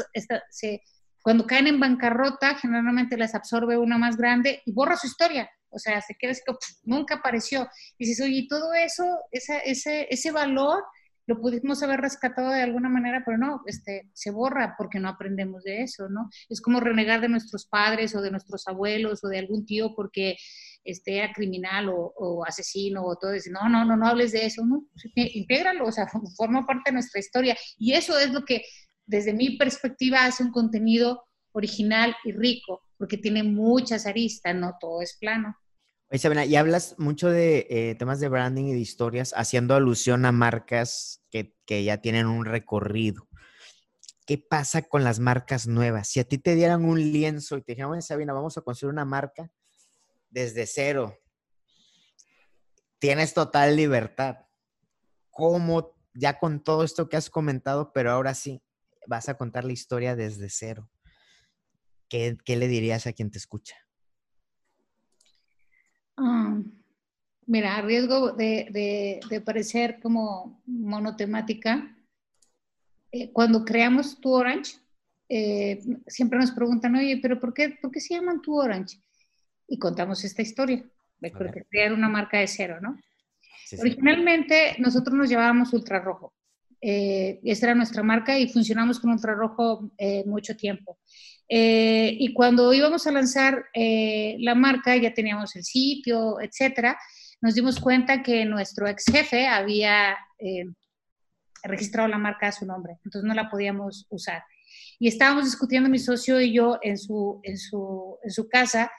[0.51, 0.83] se,
[1.23, 5.49] cuando caen en bancarrota, generalmente las absorbe una más grande y borra su historia.
[5.69, 6.53] O sea, se queda así que
[6.83, 7.69] nunca apareció.
[7.99, 10.83] Y dices, oye, todo eso, ese, ese valor
[11.31, 15.63] lo pudimos haber rescatado de alguna manera, pero no, este, se borra porque no aprendemos
[15.63, 16.29] de eso, ¿no?
[16.49, 20.37] Es como renegar de nuestros padres o de nuestros abuelos o de algún tío porque
[20.85, 23.51] este, era criminal o, asesino o todo eso.
[23.51, 24.87] No, no, no, no hables de eso, ¿no?
[25.15, 26.07] Intégralo, o sea,
[26.37, 27.57] forma parte de nuestra historia.
[27.79, 28.63] Y eso es lo que,
[29.07, 35.03] desde mi perspectiva, hace un contenido original y rico, porque tiene muchas aristas, no todo
[35.03, 35.57] es plano.
[36.13, 40.25] Oye, Sabina, y hablas mucho de eh, temas de branding y de historias, haciendo alusión
[40.27, 41.55] a marcas que,
[41.85, 43.29] ya tienen un recorrido.
[44.27, 46.09] ¿Qué pasa con las marcas nuevas?
[46.09, 48.93] Si a ti te dieran un lienzo y te dijeran, oye, Sabina, vamos a construir
[48.93, 49.53] una marca
[50.31, 51.19] desde cero,
[52.99, 54.47] tienes total libertad.
[55.31, 58.63] ¿Cómo, ya con todo esto que has comentado, pero ahora sí,
[59.07, 60.91] vas a contar la historia desde cero?
[62.09, 63.77] ¿Qué, qué le dirías a quien te escucha?
[66.17, 66.61] Ah,
[67.47, 71.97] mira, a riesgo de, parecer como monotemática,
[73.11, 74.77] eh, cuando creamos Tu Orange,
[75.29, 79.01] eh, siempre nos preguntan, oye, pero por qué, por qué se llaman Tu Orange?
[79.71, 80.85] Y contamos esta historia
[81.21, 81.33] de
[81.71, 82.99] crear una marca de cero, ¿no?
[83.79, 86.35] Originalmente nosotros nos llamábamos Ultrarrojo.
[86.83, 90.99] Eh, esa era nuestra marca y funcionamos con Ultrarrojo eh, mucho tiempo.
[91.49, 96.99] Eh, y cuando íbamos a lanzar eh, la marca, ya teníamos el sitio, etcétera,
[97.41, 100.65] nos dimos cuenta que nuestro ex jefe había eh,
[101.63, 104.43] registrado la marca a su nombre, entonces no la podíamos usar.
[104.99, 108.91] Y estábamos discutiendo mi socio y yo en su, en su, en su casa,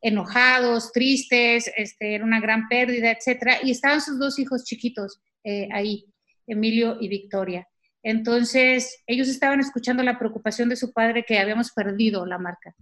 [0.00, 5.20] enojados, tristes, este, era una gran pérdida, etcétera, y estaban sus dos hijos chiquitos
[5.72, 6.04] ahí,
[6.46, 7.66] Emilio y Victoria.
[8.02, 12.74] Entonces, ellos estaban escuchando la preocupación de su padre que habíamos perdido la marca.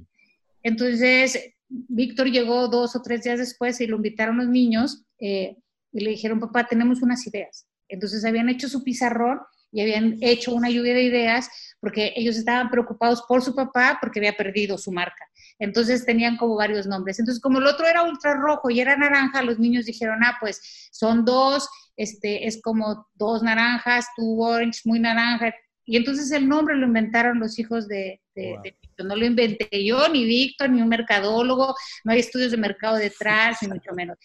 [0.63, 5.57] Entonces, Víctor llegó dos o tres días después y lo invitaron los niños eh,
[5.93, 7.67] y le dijeron, papá, tenemos unas ideas.
[7.89, 9.41] Entonces, habían hecho su pizarrón
[9.73, 11.51] y habían hecho una lluvia de ideas
[11.81, 15.29] porque ellos estaban preocupados por su papá porque había perdido su marca.
[15.59, 17.19] Entonces tenían como varios nombres.
[17.19, 20.89] Entonces, como el otro era ultra rojo y era naranja, los niños dijeron, ah, pues
[20.93, 25.53] son dos este, es como dos naranjas, two orange, muy naranja.
[25.85, 29.05] Y entonces el nombre lo inventaron los hijos de, Víctor.
[29.05, 33.59] No lo inventé yo, ni Víctor, ni un mercadólogo, no hay estudios de mercado detrás,
[33.63, 34.17] ni mucho menos.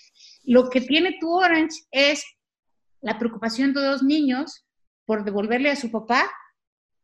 [0.44, 2.24] Lo que tiene tu Orange es
[3.02, 4.68] la preocupación de dos niños
[5.06, 6.30] por devolverle a su papá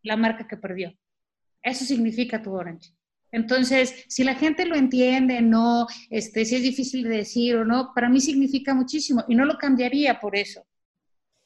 [0.04, 0.94] la marca que perdió.
[1.64, 2.92] Eso significa tu Orange.
[3.32, 7.92] Entonces, si la gente lo entiende, no, este, si es difícil de decir o no,
[7.94, 10.66] para mí significa muchísimo y no lo cambiaría por eso.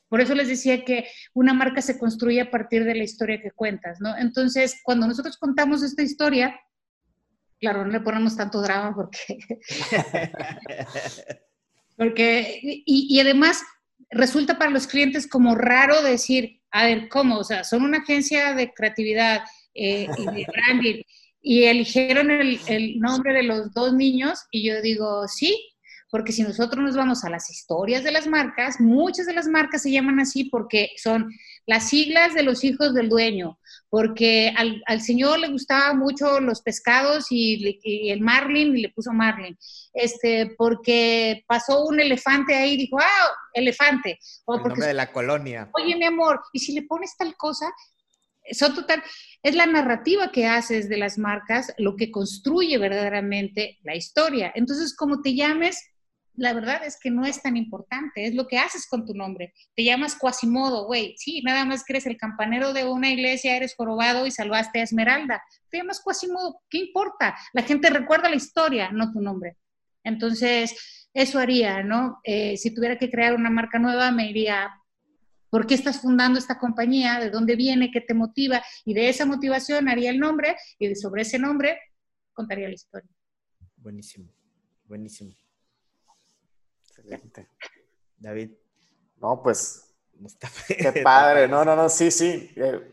[0.08, 3.52] Por eso les decía que una marca se construye a partir de la historia que
[3.52, 4.16] cuentas, ¿no?
[4.16, 6.60] Entonces, cuando nosotros contamos esta historia,
[7.60, 9.40] claro, no le ponemos tanto drama porque...
[11.98, 13.64] porque y, y, además
[14.10, 17.40] resulta para los clientes como raro decir, a ver, ¿cómo?
[17.40, 19.42] O sea, son una agencia de creatividad
[19.74, 21.02] eh, y de branding
[21.44, 25.74] y eligieron el, el, nombre de los dos niños y yo digo, sí,
[26.10, 29.82] porque si nosotros nos vamos a las historias de las marcas, muchas de las marcas
[29.82, 31.30] se llaman así porque son
[31.66, 36.62] las siglas de los hijos del dueño, porque al, al señor le gustaban mucho los
[36.62, 37.80] pescados y,
[38.12, 39.58] el marlin y le puso marlin,
[39.94, 44.20] este, porque pasó un elefante ahí y dijo, ah, elefante.
[44.46, 45.70] O el nombre de la colonia.
[45.74, 47.66] Oye, mi amor, y si le pones tal cosa,
[48.52, 49.04] son total,
[49.42, 54.52] es la narrativa que haces de las marcas lo que construye verdaderamente la historia.
[54.56, 55.82] Entonces, como te llames,
[56.36, 59.54] la verdad es que no es tan importante, es lo que haces con tu nombre.
[59.76, 63.76] Te llamas Quasimodo, güey, sí, nada más que eres el campanero de una iglesia, eres
[63.76, 65.44] jorobado y salvaste a Esmeralda.
[65.70, 67.38] Te llamas Quasimodo, ¿qué importa?
[67.54, 69.58] La gente recuerda la historia, no tu nombre.
[70.04, 72.20] Entonces, eso haría, ¿no?
[72.24, 74.72] Eh, si tuviera que crear una marca nueva, me iría
[75.54, 77.20] ¿Por qué estás fundando esta compañía?
[77.20, 77.92] ¿De dónde viene?
[77.92, 78.64] ¿Qué te motiva?
[78.86, 81.80] Y de esa motivación haría el nombre y sobre ese nombre
[82.34, 83.12] contaría la historia.
[83.76, 84.34] Buenísimo,
[84.86, 85.36] buenísimo.
[86.88, 87.48] Excelente.
[88.18, 88.50] David.
[89.22, 89.94] No, pues,
[90.68, 91.48] qué padre.
[91.48, 92.50] No, no, no, sí, sí.
[92.56, 92.92] Eh,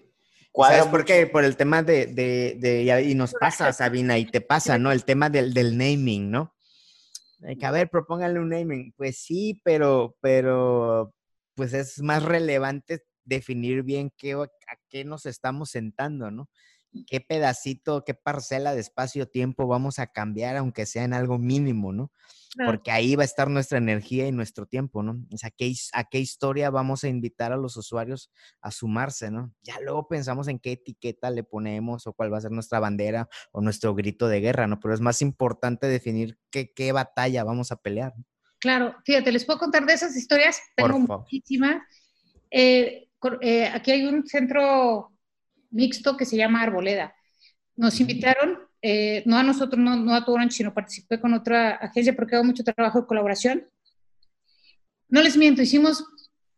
[0.54, 1.26] ¿Sabes por qué?
[1.28, 4.92] Por el tema de, de, de, y nos pasa, Sabina, y te pasa, ¿no?
[4.92, 6.54] El tema del, del naming, ¿no?
[7.58, 8.92] Que, a ver, propónganle un naming.
[8.98, 11.14] Pues sí, pero, pero,
[11.60, 14.48] pues es más relevante definir bien qué, a
[14.88, 16.48] qué nos estamos sentando, ¿no?
[17.06, 22.10] qué pedacito, qué parcela de espacio-tiempo vamos a cambiar, aunque sea en algo mínimo, ¿no?
[22.64, 25.22] Porque ahí va a estar nuestra energía y nuestro tiempo, ¿no?
[25.30, 28.30] O sea, ¿qué, ¿a qué historia vamos a invitar a los usuarios
[28.62, 29.52] a sumarse, ¿no?
[29.62, 33.28] Ya luego pensamos en qué etiqueta le ponemos o cuál va a ser nuestra bandera
[33.52, 34.80] o nuestro grito de guerra, ¿no?
[34.80, 38.14] Pero es más importante definir qué, qué batalla vamos a pelear.
[38.60, 41.82] Claro, fíjate, les puedo contar de esas historias, tengo muchísimas.
[42.50, 43.08] Eh,
[43.40, 45.12] eh, aquí hay un centro
[45.70, 47.14] mixto que se llama Arboleda.
[47.76, 52.14] Nos invitaron, eh, no a nosotros, no, no a Orange, sino participé con otra agencia
[52.14, 53.66] porque hago mucho trabajo de colaboración.
[55.08, 56.04] No les miento, hicimos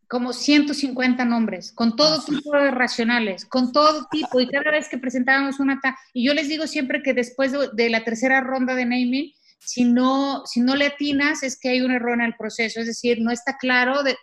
[0.09, 4.99] como 150 nombres, con todo tipo de racionales, con todo tipo, y cada vez que
[4.99, 5.81] presentábamos una...
[6.13, 9.33] Y yo les digo siempre que después de la tercera ronda de naming,
[9.65, 12.87] si no, si no le atinas es que hay un error en el proceso, es
[12.87, 14.17] decir, no está claro de,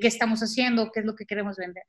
[0.00, 1.84] qué estamos haciendo, qué es lo que queremos vender.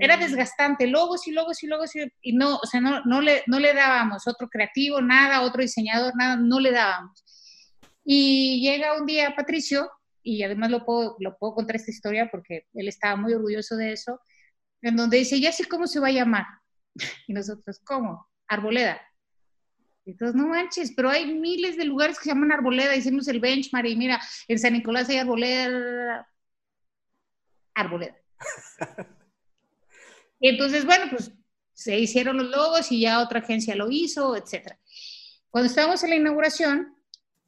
[0.00, 1.90] Era desgastante, logos y logos y logos
[2.22, 6.36] y, no, o sea, no, le, no le dábamos otro creativo, nada, otro diseñador, nada,
[6.36, 7.24] no le dábamos.
[8.04, 9.90] Y llega un día Patricio,
[10.22, 13.92] y además lo puedo, lo puedo contar esta historia porque él estaba muy orgulloso de
[13.92, 14.20] eso,
[14.82, 16.44] en donde dice, ya sé cómo se va a llamar.
[17.26, 18.28] Y nosotros, ¿cómo?
[18.46, 19.00] Arboleda.
[20.08, 23.86] Entonces, no manches, pero hay miles de lugares que se llaman Arboleda, hicimos el benchmark
[23.86, 26.26] y mira, en San Nicolás hay Arboleda,
[27.74, 28.16] Arboleda.
[30.40, 31.30] y entonces, bueno, pues
[31.74, 34.78] se hicieron los logos y ya otra agencia lo hizo, etc.
[35.50, 36.96] Cuando estábamos en la inauguración,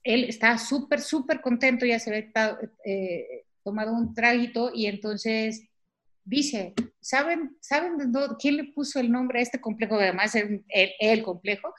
[0.03, 5.67] él estaba súper, súper contento, ya se había eh, tomado un traguito y entonces
[6.25, 9.95] dice, ¿saben, ¿saben quién le puso el nombre a este complejo?
[9.95, 11.73] Además, el, el complejo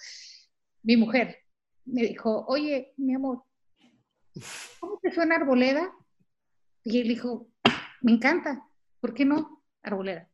[0.83, 1.39] mi mujer,
[1.85, 3.43] me dijo, oye, mi amor,
[4.79, 5.91] ¿cómo te suena arboleda?
[6.83, 7.49] Y él dijo,
[8.01, 8.67] me encanta,
[8.99, 9.63] ¿por qué no?
[9.83, 10.27] Arboleda.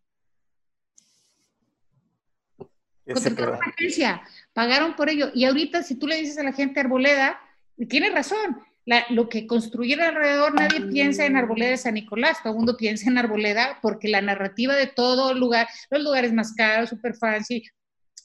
[3.05, 4.21] Contrataron una agencia,
[4.53, 5.31] pagaron por ello.
[5.33, 7.39] Y ahorita, si tú le dices a la gente arboleda,
[7.87, 8.61] tiene razón,
[9.09, 13.09] lo que construyeron alrededor, nadie piensa en Arboleda de San Nicolás, todo el mundo piensa
[13.09, 17.63] en Arboleda porque la narrativa de todo lugar, los lugares más caros, super fancy,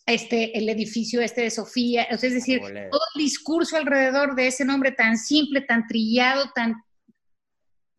[0.06, 4.92] este, el edificio este de Sofía, es decir, todo el discurso alrededor de ese nombre
[4.92, 6.74] tan simple, tan trillado, tan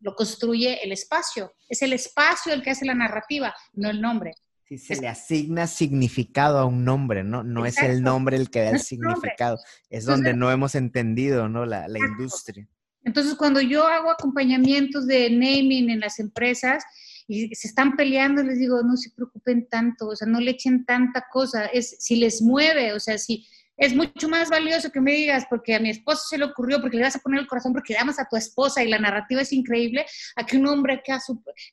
[0.00, 1.52] lo construye el espacio.
[1.68, 4.32] Es el espacio el que hace la narrativa, no el nombre.
[4.68, 7.42] Sí, se le asigna significado a un nombre, ¿no?
[7.42, 9.58] No es el nombre el que da el significado.
[9.88, 11.64] Es donde no hemos entendido, ¿no?
[11.64, 12.68] La, la industria.
[13.02, 16.82] Entonces, cuando yo hago acompañamientos de naming en las empresas,
[17.26, 20.84] y se están peleando, les digo, no se preocupen tanto, o sea, no le echen
[20.84, 23.46] tanta cosa, es si les mueve, o sea, si
[23.76, 26.96] es mucho más valioso que me digas porque a mi esposo se le ocurrió, porque
[26.96, 29.52] le vas a poner el corazón, porque amas a tu esposa y la narrativa es
[29.52, 30.06] increíble,
[30.36, 31.12] a que un hombre que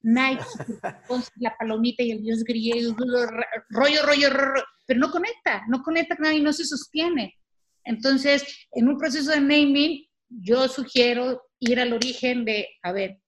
[0.01, 0.43] Nike,
[1.35, 2.95] la palomita y el dios griego,
[3.69, 7.37] rollo, rollo, rollo, pero no conecta, no conecta con nadie y no se sostiene.
[7.83, 13.19] Entonces, en un proceso de naming, yo sugiero ir al origen de, a ver,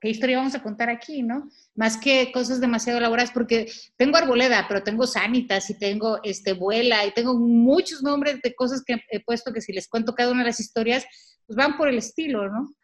[0.00, 1.48] ¿qué historia vamos a contar aquí, no?
[1.74, 7.04] Más que cosas demasiado elaboradas, porque tengo Arboleda, pero tengo Sanitas y tengo este, Vuela
[7.06, 10.40] y tengo muchos nombres de cosas que he puesto que si les cuento cada una
[10.40, 11.04] de las historias,
[11.46, 12.74] pues van por el estilo, ¿no?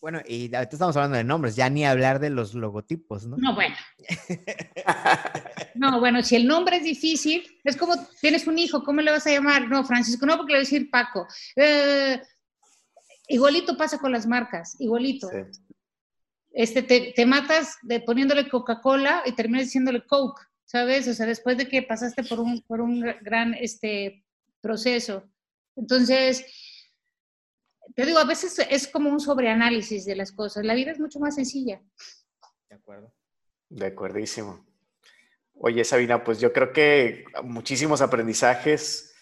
[0.00, 3.36] Bueno, y ahorita estamos hablando de nombres, ya ni hablar de los logotipos, ¿no?
[3.36, 3.74] No, bueno.
[5.74, 9.26] no, bueno, si el nombre es difícil, es como tienes un hijo, ¿cómo le vas
[9.26, 9.68] a llamar?
[9.68, 11.26] No, Francisco, no, porque le voy a decir Paco.
[11.56, 12.20] Eh,
[13.28, 15.30] Igualito pasa con las marcas, igualito.
[16.50, 21.06] Este, te, matas de poniéndole Coca-Cola y terminas diciéndole Coke, ¿sabes?
[21.06, 24.24] O sea, después de que pasaste por un, por un gran este,
[24.62, 25.24] proceso.
[25.76, 26.44] Entonces,
[27.94, 30.64] te digo, a veces es como un sobreanálisis de las cosas.
[30.64, 31.82] La vida es mucho más sencilla.
[32.70, 33.12] De acuerdo.
[33.68, 34.66] De acuerdísimo.
[35.52, 39.14] Oye, Sabina, pues yo creo que muchísimos aprendizajes,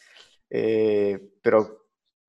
[0.48, 1.85] eh, pero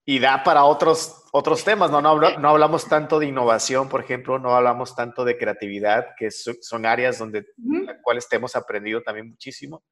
[0.09, 2.01] y da para otros, otros temas, ¿no?
[2.01, 6.85] No, no, hablamos tanto de innovación, por ejemplo, no hablamos tanto de creatividad, que son
[6.85, 9.83] áreas donde, las cuales hemos aprendido también muchísimo.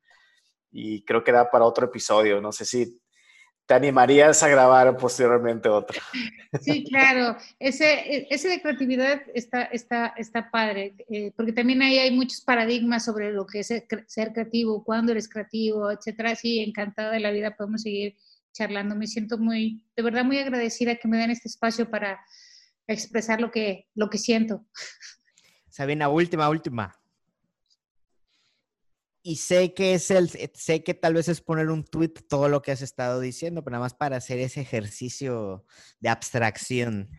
[0.72, 2.40] Y creo que da para otro episodio.
[2.40, 2.98] No sé si
[3.66, 6.00] te animarías a grabar posteriormente otro.
[6.62, 7.36] Sí, claro.
[7.60, 13.04] Ese, ese de creatividad está, está, está padre, eh, porque también ahí hay muchos paradigmas
[13.04, 13.68] sobre lo que es
[14.08, 16.38] ser creativo, cuándo eres creativo, etcétera.
[16.38, 18.16] Sí, encantada de la vida, podemos seguir
[18.56, 18.96] charlando.
[18.96, 22.20] Me siento muy, de verdad, muy agradecida que me den este espacio para
[22.88, 24.66] expresar lo que, lo que siento.
[25.70, 26.96] Sabina, última, última
[29.28, 32.62] y sé que es el, sé que tal vez es poner un tweet todo lo
[32.62, 35.66] que has estado diciendo, pero nada más para hacer ese ejercicio
[36.00, 37.10] de abstracción.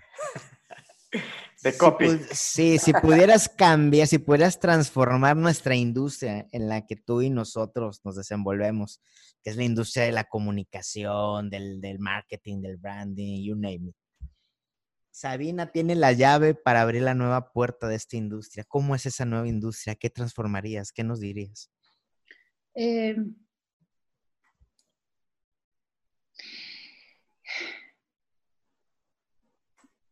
[1.62, 2.06] De copy.
[2.32, 8.00] sí, si pudieras cambiar, si pudieras transformar nuestra industria en la que tú y nosotros
[8.04, 9.00] nos desenvolvemos,
[9.42, 13.96] que es la industria de la comunicación, del, del marketing, del branding, you name it.
[15.16, 18.64] Sabina tiene la llave para abrir la nueva puerta de esta industria.
[18.68, 19.94] ¿Cómo es esa nueva industria?
[19.94, 20.92] ¿Qué transformarías?
[20.92, 21.70] ¿Qué nos dirías?
[22.74, 23.16] Eh,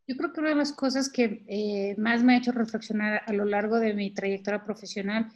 [0.07, 3.32] yo creo que una de las cosas que eh, más me ha hecho reflexionar a
[3.32, 5.30] lo largo de mi trayectoria profesional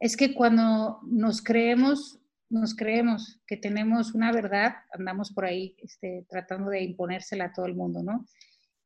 [0.00, 2.18] es que cuando nos creemos,
[2.50, 7.66] nos creemos que tenemos una verdad, andamos por ahí este, tratando de imponérsela a todo
[7.66, 8.26] el mundo, ¿no?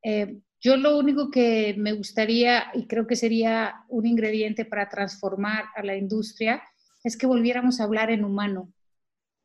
[0.03, 5.65] Eh, yo lo único que me gustaría y creo que sería un ingrediente para transformar
[5.75, 6.63] a la industria
[7.03, 8.73] es que volviéramos a hablar en humano,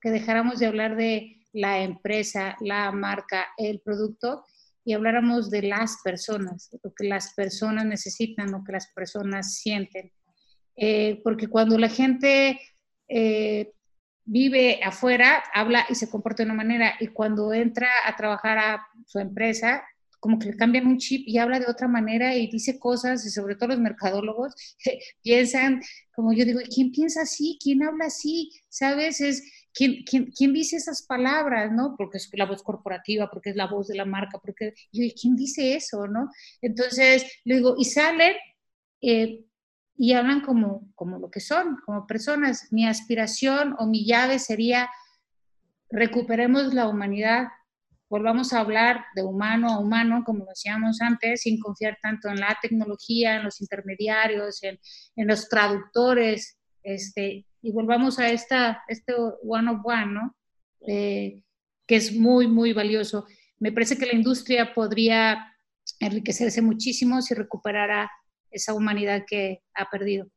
[0.01, 4.43] que dejáramos de hablar de la empresa, la marca, el producto
[4.85, 10.11] y habláramos de las personas, lo que las personas necesitan, lo que las personas sienten.
[10.75, 12.59] Eh, porque cuando la gente
[13.07, 13.71] eh,
[14.25, 18.87] vive afuera, habla y se comporta de una manera, y cuando entra a trabajar a
[19.05, 19.83] su empresa,
[20.19, 23.29] como que le cambian un chip y habla de otra manera y dice cosas, y
[23.29, 24.55] sobre todo los mercadólogos
[25.21, 25.81] piensan,
[26.15, 27.57] como yo digo, ¿quién piensa así?
[27.61, 28.51] ¿Quién habla así?
[28.69, 29.19] ¿Sabes?
[29.19, 29.43] Es,
[29.73, 31.71] ¿quién, quién, quién dice esas palabras?
[31.71, 31.95] ¿No?
[31.97, 35.35] Porque es la voz corporativa, porque es la voz de la marca, porque yo, ¿quién
[35.35, 36.07] dice eso?
[36.07, 36.29] ¿No?
[36.61, 38.33] Entonces, le digo, y salen
[39.01, 39.45] eh,
[39.95, 42.67] y hablan como, como lo que son, como personas.
[42.71, 44.89] Mi aspiración o mi llave sería,
[45.89, 47.47] recuperemos la humanidad
[48.13, 52.55] volvamos a hablar de humano a humano, como decíamos antes, sin confiar tanto en la
[52.61, 54.77] tecnología, en los intermediarios, en,
[55.15, 60.35] los traductores, este, y volvamos a esta, este one of one, ¿no?
[60.85, 61.41] Eh,
[61.87, 63.25] que es muy, muy valioso.
[63.57, 65.47] Me parece que la industria podría
[65.99, 68.11] enriquecerse muchísimo si recuperara
[68.51, 70.27] esa humanidad que ha perdido.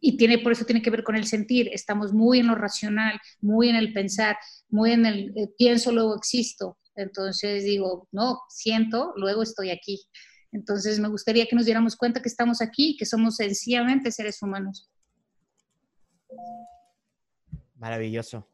[0.00, 1.68] Y tiene, por eso tiene que ver con el sentir.
[1.72, 4.38] Estamos muy en lo racional, muy en el pensar,
[4.70, 6.78] muy en el eh, pienso, luego existo.
[6.96, 10.00] Entonces digo, no, siento, luego estoy aquí.
[10.52, 14.90] Entonces me gustaría que nos diéramos cuenta que estamos aquí, que somos sencillamente seres humanos.
[17.76, 18.46] Maravilloso.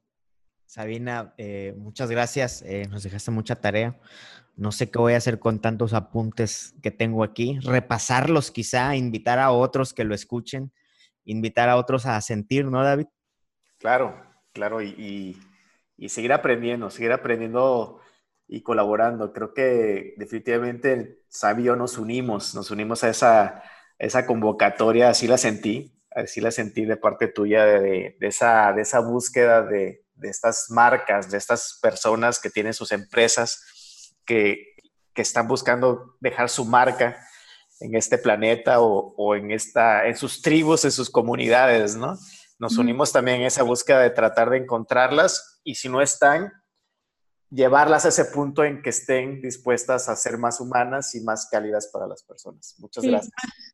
[0.67, 2.63] Sabina, eh, muchas gracias.
[2.63, 3.99] Eh, nos dejaste mucha tarea.
[4.57, 7.59] No sé qué voy a hacer con tantos apuntes que tengo aquí.
[7.63, 10.73] Repasarlos quizá, invitar a otros que lo escuchen,
[11.25, 13.07] invitar a otros a sentir, ¿no, David?
[13.79, 14.21] Claro,
[14.53, 14.83] claro.
[14.83, 15.39] Y,
[16.09, 18.01] seguir aprendiendo, seguir aprendiendo
[18.49, 19.33] y colaborando.
[19.33, 23.63] Creo que definitivamente Sabio nos unimos, nos unimos a
[23.99, 29.01] esa convocatoria, así la sentí, así la sentí de parte tuya, de, esa, de esa
[29.01, 34.75] búsqueda de, estas marcas, de estas personas que tienen sus empresas, que,
[35.15, 37.19] están buscando dejar su marca
[37.81, 42.19] en este planeta o, en, esta, en sus tribus, en sus comunidades, ¿no?
[42.59, 46.53] Nos unimos también en esa búsqueda de tratar de encontrarlas y si no están,
[47.51, 51.89] llevarlas a ese punto en que estén dispuestas a ser más humanas y más cálidas
[51.93, 52.75] para las personas.
[52.79, 53.33] Muchas gracias.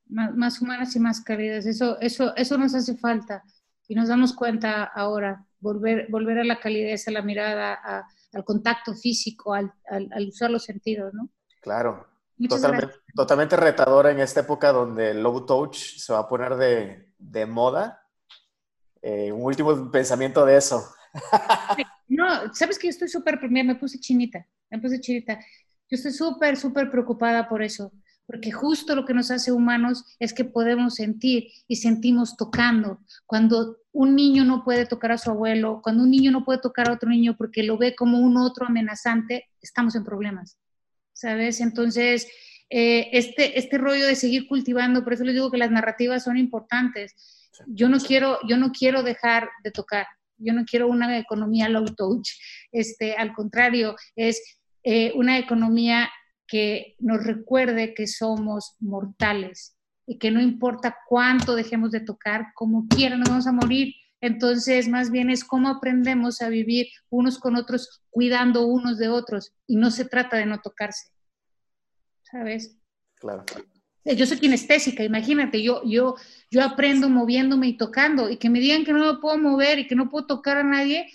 [0.09, 3.43] Más, humanas y más cálidas, eso, eso, eso nos hace falta
[3.89, 8.95] y nos damos cuenta ahora, volver, volver a la calidez, a la mirada, al contacto
[8.95, 9.73] físico, al,
[10.29, 11.29] usar los sentidos, ¿no?
[11.61, 12.09] Claro.
[12.49, 17.47] Totalmente, totalmente, retadora en esta época donde el low touch se va a poner de,
[17.47, 18.03] moda.
[19.01, 20.93] Eh, un último pensamiento de eso.
[22.09, 25.39] No, sabes que yo estoy súper, me puse chinita, me puse chinita.
[25.91, 27.91] Yo estoy súper, súper preocupada por eso,
[28.27, 33.01] porque justo lo que nos hace humanos es que podemos sentir y sentimos tocando.
[33.27, 36.89] Cuando un niño no puede tocar a su abuelo, cuando un niño no puede tocar
[36.89, 40.59] a otro niño porque lo ve como un otro amenazante, estamos en problemas,
[41.13, 41.61] ¿sabes?
[41.61, 42.27] Entonces,
[42.71, 46.39] eh, este, este rollo de seguir cultivando, por eso les digo que las narrativas son
[46.39, 47.15] importantes.
[47.67, 50.07] Yo no quiero, yo no quiero dejar de tocar,
[50.43, 52.29] yo no quiero una economía low touch,
[52.71, 56.11] este, al contrario, es eh, una economía
[56.47, 62.87] que nos recuerde que somos mortales y que no importa cuánto dejemos de tocar, como
[62.89, 63.95] quiera nos vamos a morir.
[64.21, 69.53] Entonces, más bien es cómo aprendemos a vivir unos con otros, cuidando unos de otros.
[69.67, 71.09] Y no se trata de no tocarse.
[72.23, 72.77] ¿Sabes?
[73.17, 73.45] Claro.
[74.05, 76.17] Eh, yo soy kinestésica, imagínate, yo, yo,
[76.51, 79.87] yo aprendo moviéndome y tocando, y que me digan que no me puedo mover y
[79.87, 81.09] que no puedo tocar a nadie,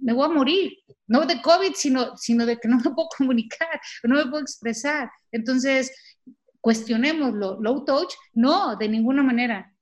[0.00, 0.72] me voy a morir.
[1.06, 5.10] No de COVID, sino, sino de que no me puedo comunicar, no me puedo expresar.
[5.32, 5.92] Entonces,
[6.60, 7.60] cuestionémoslo.
[7.60, 9.72] Low touch, no, de ninguna manera.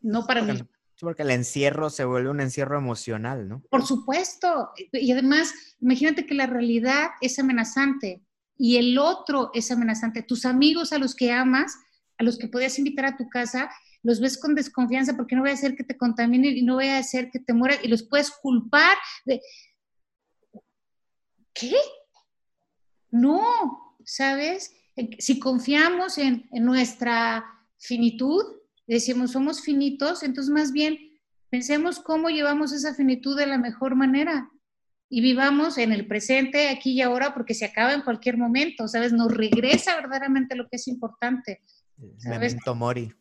[0.00, 0.60] No para mí.
[1.00, 3.62] Porque el encierro se vuelve un encierro emocional, ¿no?
[3.70, 4.70] Por supuesto.
[4.92, 8.22] Y además, imagínate que la realidad es amenazante
[8.62, 10.22] y el otro es amenazante.
[10.22, 11.76] Tus amigos a los que amas,
[12.16, 13.68] a los que podías invitar a tu casa,
[14.04, 16.86] los ves con desconfianza porque no voy a hacer que te contaminen y no voy
[16.86, 19.40] a hacer que te mueras y los puedes culpar de...
[21.52, 21.74] ¿Qué?
[23.10, 24.72] No, ¿sabes?
[25.18, 27.44] Si confiamos en, en nuestra
[27.78, 28.44] finitud,
[28.86, 31.18] decimos somos finitos, entonces más bien
[31.50, 34.51] pensemos cómo llevamos esa finitud de la mejor manera
[35.14, 39.12] y vivamos en el presente, aquí y ahora, porque se acaba en cualquier momento, ¿sabes?
[39.12, 41.60] Nos regresa verdaderamente lo que es importante.
[42.16, 42.54] ¿sabes?
[42.54, 43.12] Memento mori.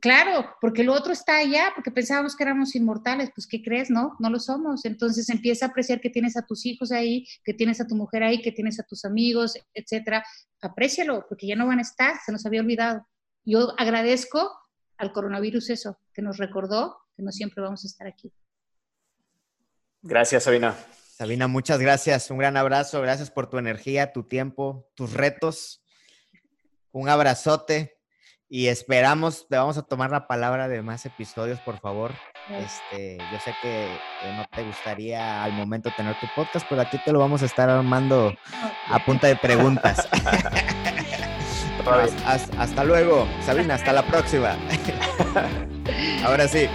[0.00, 3.90] Claro, porque lo otro está allá, porque pensábamos que éramos inmortales, pues ¿qué crees?
[3.90, 4.84] No, no lo somos.
[4.84, 8.22] Entonces empieza a apreciar que tienes a tus hijos ahí, que tienes a tu mujer
[8.22, 10.24] ahí, que tienes a tus amigos, etcétera.
[10.62, 13.08] Aprécialo, porque ya no van a estar, se nos había olvidado.
[13.44, 14.52] Yo agradezco
[14.98, 18.32] al coronavirus eso, que nos recordó que no siempre vamos a estar aquí.
[20.00, 20.76] Gracias, Sabina.
[21.16, 22.28] Sabina, muchas gracias.
[22.32, 23.00] Un gran abrazo.
[23.00, 25.80] Gracias por tu energía, tu tiempo, tus retos.
[26.90, 28.00] Un abrazote
[28.48, 32.12] y esperamos, te vamos a tomar la palabra de más episodios, por favor.
[32.50, 33.96] Este, yo sé que,
[34.36, 37.70] no te gustaría al momento tener tu podcast, pero aquí te lo vamos a estar
[37.70, 38.34] armando
[38.88, 40.08] a punta de preguntas.
[42.58, 44.56] hasta luego, Sabina, hasta la próxima.
[46.24, 46.68] Ahora sí.